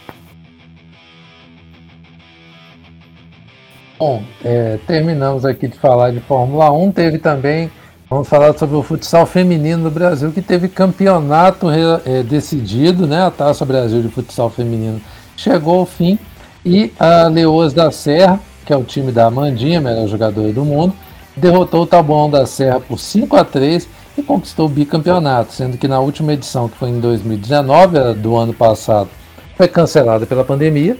[3.97, 6.91] Bom, é, terminamos aqui de falar de Fórmula 1.
[6.91, 7.71] Teve também
[8.07, 11.67] Vamos falar sobre o futsal feminino no Brasil, que teve campeonato
[12.05, 13.23] é, decidido, né?
[13.23, 15.01] A Taça Brasil de Futsal Feminino
[15.35, 16.19] chegou ao fim
[16.63, 20.93] e a Leoas da Serra, que é o time da Amandinha, melhor jogadora do mundo,
[21.35, 23.89] derrotou o Taboão da Serra por 5 a 3
[24.19, 28.53] e conquistou o bicampeonato, sendo que na última edição, que foi em 2019, do ano
[28.53, 29.09] passado,
[29.57, 30.95] foi cancelada pela pandemia.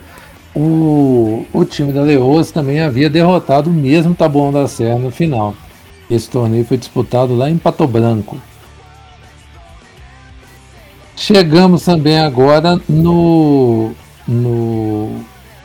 [0.56, 5.54] O, o time da Leoas também havia derrotado o mesmo Taboão da Serra no final.
[6.10, 8.38] Esse torneio foi disputado lá em Pato Branco.
[11.16, 13.92] Chegamos também agora no,
[14.28, 15.12] no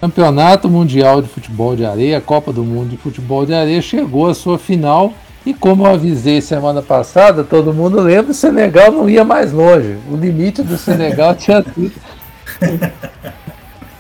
[0.01, 4.29] Campeonato Mundial de Futebol de Areia, a Copa do Mundo de Futebol de Areia chegou
[4.29, 5.13] à sua final
[5.45, 9.97] e como eu avisei semana passada, todo mundo lembra, o Senegal não ia mais longe.
[10.11, 11.93] O limite do Senegal tinha sido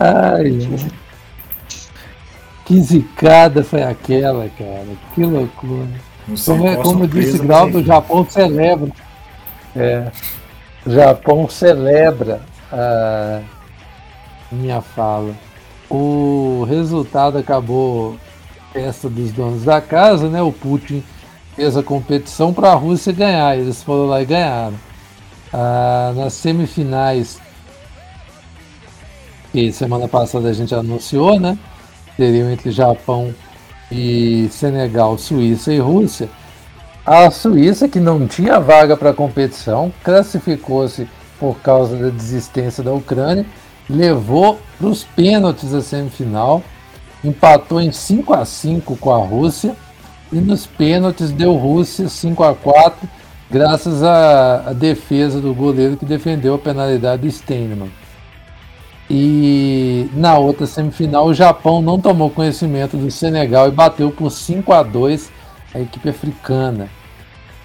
[0.00, 0.58] Ai,
[2.64, 4.86] que zicada foi aquela, cara.
[5.14, 5.88] Que loucura.
[6.46, 8.90] Como, é, como disse Grau, o Japão celebra.
[9.76, 10.10] É,
[10.86, 12.40] o Japão celebra
[12.72, 13.40] a
[14.50, 15.34] minha fala.
[15.90, 18.16] O resultado acabou
[18.72, 20.40] festa dos donos da casa, né?
[20.40, 21.02] O Putin
[21.56, 23.58] fez a competição para a Rússia ganhar.
[23.58, 24.76] Eles foram lá e ganharam.
[25.52, 27.40] Ah, nas semifinais,
[29.52, 31.58] que semana passada a gente anunciou, né?
[32.16, 33.34] Seriam entre Japão
[33.90, 36.28] e Senegal, Suíça e Rússia.
[37.04, 41.08] A Suíça, que não tinha vaga para competição, classificou-se
[41.38, 43.46] por causa da desistência da Ucrânia,
[43.88, 46.62] levou para os pênaltis a semifinal,
[47.24, 49.74] empatou em 5 a 5 com a Rússia
[50.30, 53.08] e nos pênaltis deu Rússia 5 a 4
[53.50, 57.90] graças à, à defesa do goleiro que defendeu a penalidade do Steinman.
[59.12, 64.72] E na outra semifinal, o Japão não tomou conhecimento do Senegal e bateu por 5
[64.72, 65.32] a 2
[65.74, 66.88] a equipe africana.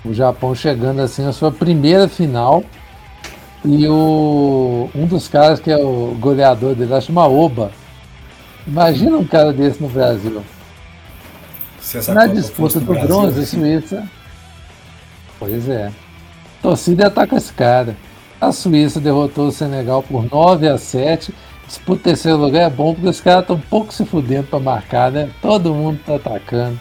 [0.04, 2.64] O Japão chegando assim à sua primeira final.
[3.64, 7.72] E o, um dos caras que é o goleador dele, acho uma Oba.
[8.66, 10.44] Imagina um cara desse no Brasil.
[12.12, 14.04] Na disputa do bronze, a Suíça.
[15.38, 15.88] Pois é.
[15.88, 17.96] A torcida ataca esse cara.
[18.40, 21.34] A Suíça derrotou o Senegal por 9 a 7.
[21.66, 25.12] Disputa terceiro lugar é bom porque os caras estão um pouco se fudendo para marcar,
[25.12, 25.30] né?
[25.42, 26.80] Todo mundo tá atacando.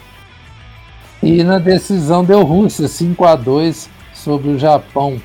[1.23, 5.19] E na decisão deu Rússia 5 a 2 sobre o Japão.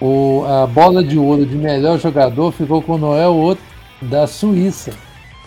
[0.00, 3.62] O, a bola de ouro de melhor jogador ficou com Noel Otto
[4.00, 4.92] da Suíça.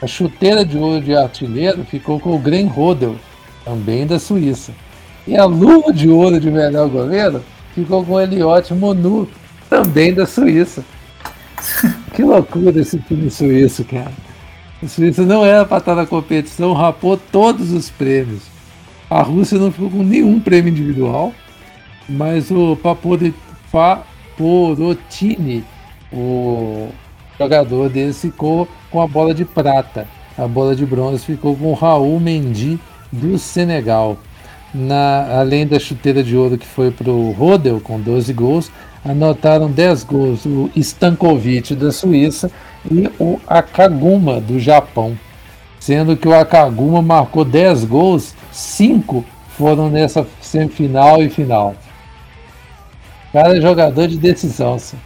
[0.02, 3.16] A chuteira de ouro de artilheiro ficou com o Gren Rodel,
[3.66, 4.72] também da Suíça.
[5.26, 7.44] E a luva de ouro de melhor goleiro
[7.74, 9.28] ficou com o Eliote Monu,
[9.70, 10.84] também da Suíça.
[12.14, 14.12] que loucura esse time suíço, cara.
[14.82, 18.44] A Suíça não era para estar na competição, rapou todos os prêmios.
[19.10, 21.34] A Rússia não ficou com nenhum prêmio individual,
[22.08, 23.34] mas o Paporotini,
[26.12, 26.90] o
[27.40, 30.08] jogador deles, ficou com a bola de prata.
[30.38, 32.80] A bola de bronze ficou com o Raul Mendy
[33.12, 34.18] do Senegal.
[34.74, 38.70] Na, além da chuteira de ouro que foi para o Rodel com 12 gols,
[39.12, 42.52] anotaram 10 gols o Stankovic da Suíça
[42.90, 45.18] e o Akaguma do Japão.
[45.80, 49.24] Sendo que o Akaguma marcou 10 gols, 5
[49.58, 51.76] foram nessa semifinal e final.
[53.34, 54.80] Cara é jogador de decisão.
[54.80, 54.98] Sim.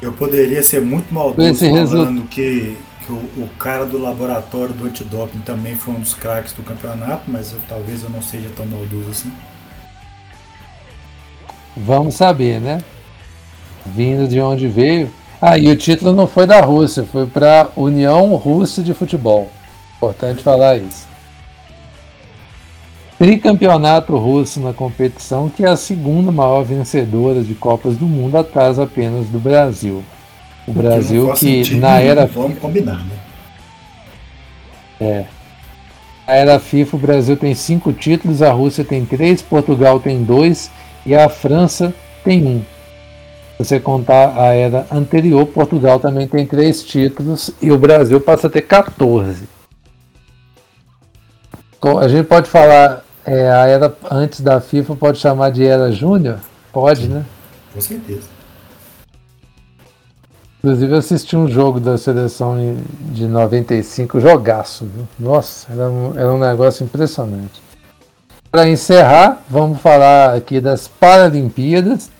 [0.00, 5.40] Eu poderia ser muito maldoso falando que, que o, o, cara do laboratório do antidoping
[5.40, 9.10] também foi um dos craques do campeonato, mas eu, talvez eu não seja tão maldoso
[9.10, 9.32] assim.
[11.76, 12.82] Vamos saber, né?
[13.86, 15.10] Vindo de onde veio.
[15.40, 19.50] Ah, e o título não foi da Rússia, foi para União Russa de Futebol.
[19.96, 21.08] Importante falar isso.
[23.18, 28.78] Tricampeonato russo na competição, que é a segunda maior vencedora de Copas do Mundo, atrás
[28.78, 30.02] apenas do Brasil.
[30.66, 32.26] O Brasil que na era.
[32.26, 33.16] Vamos combinar, né?
[34.98, 35.24] É.
[36.26, 40.70] Na era FIFA, o Brasil tem cinco títulos, a Rússia tem três, Portugal tem dois
[41.04, 41.94] e a França
[42.24, 42.62] tem um.
[43.56, 48.46] Se você contar a era anterior, Portugal também tem três títulos e o Brasil passa
[48.46, 49.48] a ter 14.
[52.00, 56.38] A gente pode falar, é, a era antes da FIFA pode chamar de era júnior?
[56.72, 57.24] Pode, né?
[57.72, 58.40] Com certeza.
[60.58, 62.54] Inclusive eu assisti um jogo da seleção
[63.12, 65.08] de 95, jogaço, viu?
[65.18, 67.62] Nossa, era um, era um negócio impressionante.
[68.50, 72.10] Para encerrar, vamos falar aqui das Paralimpíadas.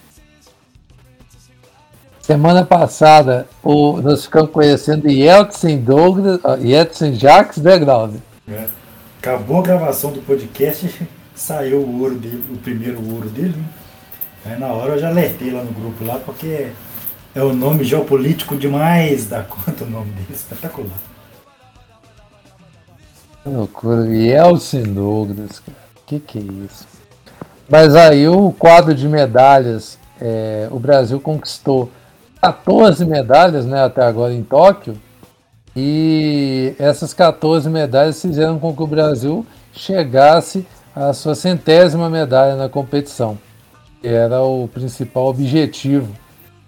[2.20, 8.22] Semana passada, o, nós ficamos conhecendo Yeltsin Douglas, uh, Yeltsin Jacques Degraude.
[8.48, 8.66] É.
[9.18, 13.56] Acabou a gravação do podcast, saiu o ouro dele, o primeiro ouro dele.
[13.56, 14.52] Né?
[14.52, 16.68] Aí na hora eu já alertei lá no grupo lá, porque
[17.34, 20.96] é o nome geopolítico demais da conta o nome dele, espetacular.
[23.42, 25.79] Que loucura, Yeltsin Douglas, cara
[26.10, 26.86] que que é isso?
[27.68, 31.88] Mas aí o quadro de medalhas, é, o Brasil conquistou
[32.42, 35.00] 14 medalhas né, até agora em Tóquio,
[35.76, 40.66] e essas 14 medalhas fizeram com que o Brasil chegasse
[40.96, 43.38] à sua centésima medalha na competição,
[44.00, 46.12] que era o principal objetivo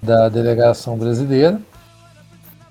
[0.01, 1.61] da delegação brasileira,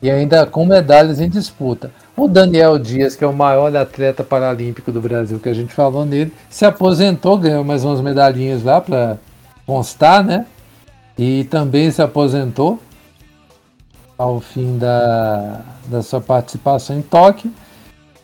[0.02, 1.92] e ainda com medalhas em disputa.
[2.22, 6.06] O Daniel Dias, que é o maior atleta paralímpico do Brasil, que a gente falou
[6.06, 9.18] nele, se aposentou, ganhou mais umas medalhinhas lá para
[9.66, 10.46] constar, né?
[11.18, 12.80] E também se aposentou.
[14.20, 17.52] ao fim da, da sua participação em Tóquio.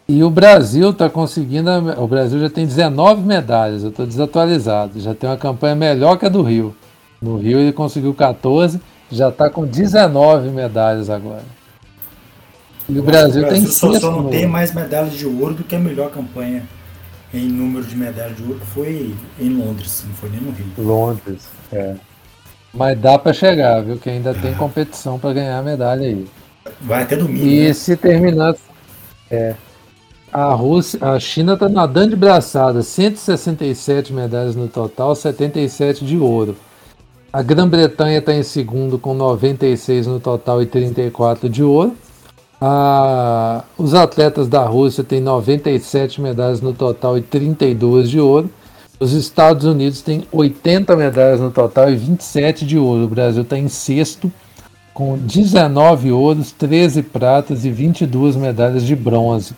[0.08, 1.72] E o Brasil está conseguindo.
[2.00, 5.00] O Brasil já tem 19 medalhas, eu estou desatualizado.
[5.00, 6.76] Já tem uma campanha melhor que a do Rio.
[7.20, 8.80] No Rio ele conseguiu 14,
[9.12, 11.57] já está com 19 medalhas agora.
[12.90, 15.64] E o Brasil, o Brasil tem só, só não tem mais medalhas de ouro do
[15.64, 16.64] que a melhor campanha
[17.34, 20.68] em número de medalhas de ouro foi em Londres, não foi nem no Rio.
[20.78, 21.96] Londres, é.
[22.74, 23.98] Mas dá para chegar, viu?
[23.98, 26.28] Que ainda tem competição para ganhar a medalha aí.
[26.82, 27.46] Vai até domingo.
[27.46, 27.74] E né?
[27.74, 28.56] se terminar.
[29.30, 29.56] É.
[30.32, 36.56] A Rússia, a China está nadando de braçada, 167 medalhas no total, 77 de ouro.
[37.32, 41.96] A Grã-Bretanha está em segundo com 96 no total e 34 de ouro.
[43.78, 48.50] Os atletas da Rússia têm 97 medalhas no total e 32 de ouro.
[49.00, 53.04] Os Estados Unidos têm 80 medalhas no total e 27 de ouro.
[53.04, 54.32] O Brasil está em sexto,
[54.92, 59.54] com 19 ouros, 13 pratas e 22 medalhas de bronze.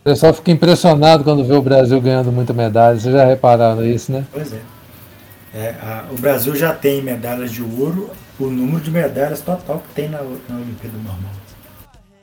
[0.00, 3.00] O pessoal fica impressionado quando vê o Brasil ganhando muita medalha.
[3.00, 4.26] Vocês já repararam isso, né?
[4.30, 4.60] Pois é.
[5.54, 9.94] é a, o Brasil já tem medalhas de ouro, o número de medalhas total que
[9.94, 11.45] tem na, na Olimpíada normal.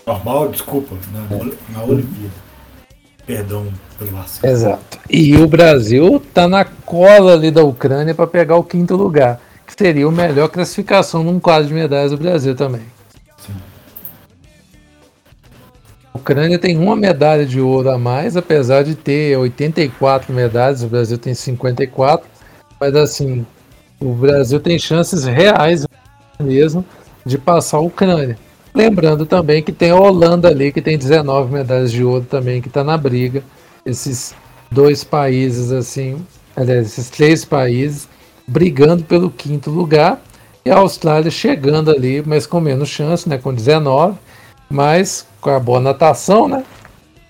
[0.06, 1.22] Normal, desculpa, na,
[1.70, 2.44] na Olimpíada.
[3.26, 3.68] Perdão
[3.98, 4.52] pelo vacilo.
[4.52, 5.00] Exato.
[5.10, 9.74] E o Brasil está na cola ali da Ucrânia para pegar o quinto lugar, que
[9.78, 12.82] seria a melhor classificação num quadro de medalhas do Brasil também.
[13.38, 13.54] Sim.
[16.14, 20.88] A Ucrânia tem uma medalha de ouro a mais, apesar de ter 84 medalhas, o
[20.88, 22.28] Brasil tem 54,
[22.78, 23.46] mas assim,
[24.02, 25.88] o Brasil tem chances reais
[26.38, 26.84] mesmo
[27.26, 28.38] de passar a Ucrânia.
[28.74, 32.68] Lembrando também que tem a Holanda ali, que tem 19 medalhas de ouro também, que
[32.68, 33.44] está na briga.
[33.86, 34.34] Esses
[34.72, 36.26] dois países, assim,
[36.56, 38.08] aliás, esses três países
[38.48, 40.20] brigando pelo quinto lugar.
[40.66, 43.38] E a Austrália chegando ali, mas com menos chance, né?
[43.38, 44.18] Com 19,
[44.70, 46.64] mas com a boa natação, né?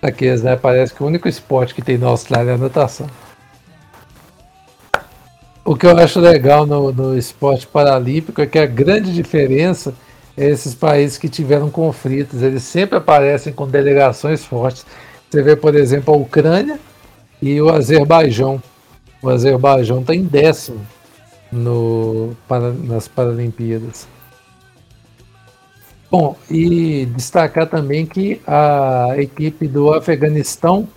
[0.02, 0.56] Aqueles, né?
[0.56, 3.08] Parece que o único esporte que tem na Austrália é a natação.
[5.66, 9.94] O que eu acho legal no, no esporte paralímpico é que a grande diferença
[10.38, 14.86] esses países que tiveram conflitos, eles sempre aparecem com delegações fortes.
[15.30, 16.80] Você vê, por exemplo, a Ucrânia
[17.42, 18.62] e o Azerbaijão.
[19.22, 20.82] O Azerbaijão está em décimo
[21.52, 24.08] no, para, nas Paralimpíadas.
[26.10, 30.88] Bom, e destacar também que a equipe do Afeganistão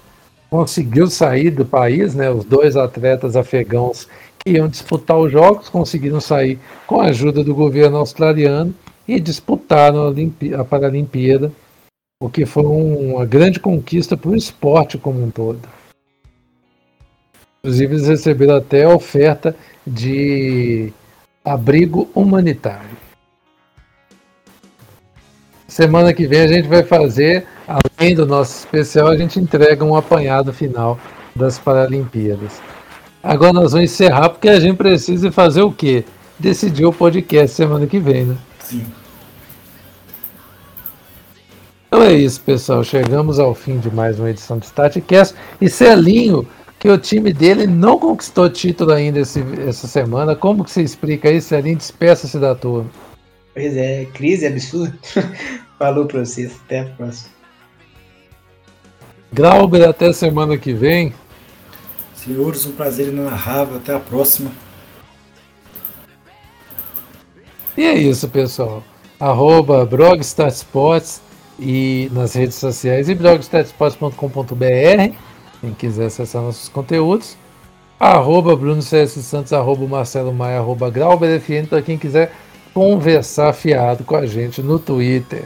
[0.50, 2.30] conseguiu sair do país, né?
[2.30, 4.06] Os dois atletas afegãos
[4.38, 8.74] que iam disputar os jogos conseguiram sair com a ajuda do governo australiano
[9.07, 11.53] e disputaram a, a Paralimpíada,
[12.20, 15.61] o que foi uma grande conquista para o esporte como um todo.
[17.61, 19.57] Inclusive, eles receberam até a oferta
[19.87, 20.93] de
[21.45, 22.97] abrigo humanitário.
[25.69, 29.97] Semana que vem a gente vai fazer, além do nosso especial, a gente entrega um
[29.97, 30.99] apanhado final
[31.35, 32.62] das Paralimpíadas.
[33.23, 36.05] Agora nós vamos encerrar porque a gente precisa fazer o quê?
[36.39, 38.37] Decidir o podcast semana que vem, né?
[38.66, 38.84] Sim.
[41.86, 42.82] Então é isso, pessoal.
[42.82, 45.36] Chegamos ao fim de mais uma edição do StatCast.
[45.60, 46.47] E Celinho,
[46.80, 50.34] que o time dele não conquistou título ainda esse, essa semana.
[50.34, 51.76] Como que você explica isso, Celinho?
[51.76, 52.90] Despeça-se da turma.
[53.55, 54.98] Pois é, crise absurda.
[55.78, 56.56] Falou pra vocês.
[56.64, 57.30] Até a próxima.
[59.32, 61.14] Grauber, até semana que vem.
[62.16, 63.76] Senhores, um prazer inenarrável.
[63.76, 64.51] Até a próxima.
[67.77, 68.82] E é isso, pessoal.
[69.20, 71.20] Arroba Brogstarsports
[71.59, 75.16] e nas redes sociais e blogstarsports.com.br
[75.61, 77.36] quem quiser acessar nossos conteúdos.
[77.98, 82.31] Arroba Bruno CS Santos, arroba Marcelo Maia, arroba GrauberFN para quem quiser
[82.74, 85.44] conversar fiado com a gente no Twitter.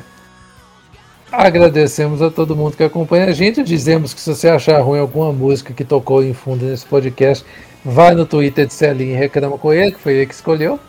[1.31, 3.62] Agradecemos a todo mundo que acompanha a gente.
[3.62, 7.44] Dizemos que se você achar ruim alguma música que tocou em fundo nesse podcast,
[7.85, 10.81] vai no Twitter de Celinho e reclama com ele, que foi ele que escolheu.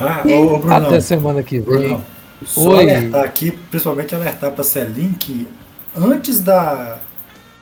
[0.00, 1.88] Ah, ô, Bruno, até semana que vem.
[1.88, 2.04] Bruno,
[2.44, 2.90] só Oi.
[2.90, 5.46] alertar aqui, principalmente alertar para a Celim que
[5.94, 6.98] antes da,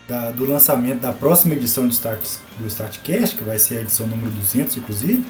[0.07, 2.21] da, do lançamento da próxima edição do, Start,
[2.59, 5.27] do Startcast, que vai ser a edição número 200, inclusive,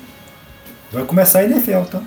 [0.93, 2.03] vai começar a NFL, tá?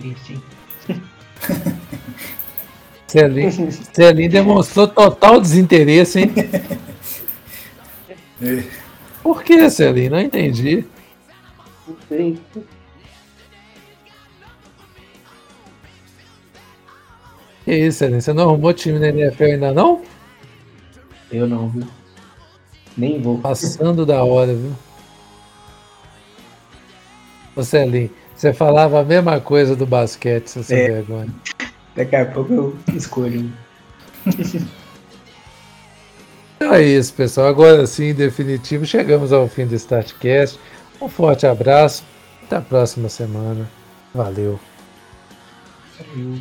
[0.00, 0.42] Sim.
[3.06, 3.50] Celim,
[3.92, 6.32] Celim demonstrou total desinteresse, hein?
[8.42, 8.64] É.
[9.22, 10.08] Por que, Celim?
[10.08, 10.84] Não entendi.
[11.86, 12.38] Não sei.
[17.64, 18.20] Que isso, Ellen?
[18.20, 20.02] Você não arrumou time na NFL ainda não?
[21.32, 21.86] Eu não, viu?
[22.96, 23.38] Nem vou.
[23.38, 24.72] Passando da hora, viu?
[27.56, 30.90] Você, Ellen, Você falava a mesma coisa do basquete, seu sem é.
[30.90, 31.32] vergonha.
[31.94, 33.50] Daqui a pouco eu escolho.
[36.56, 37.48] Então é isso, pessoal.
[37.48, 40.58] Agora sim, em definitivo, chegamos ao fim do StartCast.
[41.00, 42.04] Um forte abraço.
[42.44, 43.68] Até a próxima semana.
[44.14, 44.58] Valeu.
[45.98, 46.40] Valeu.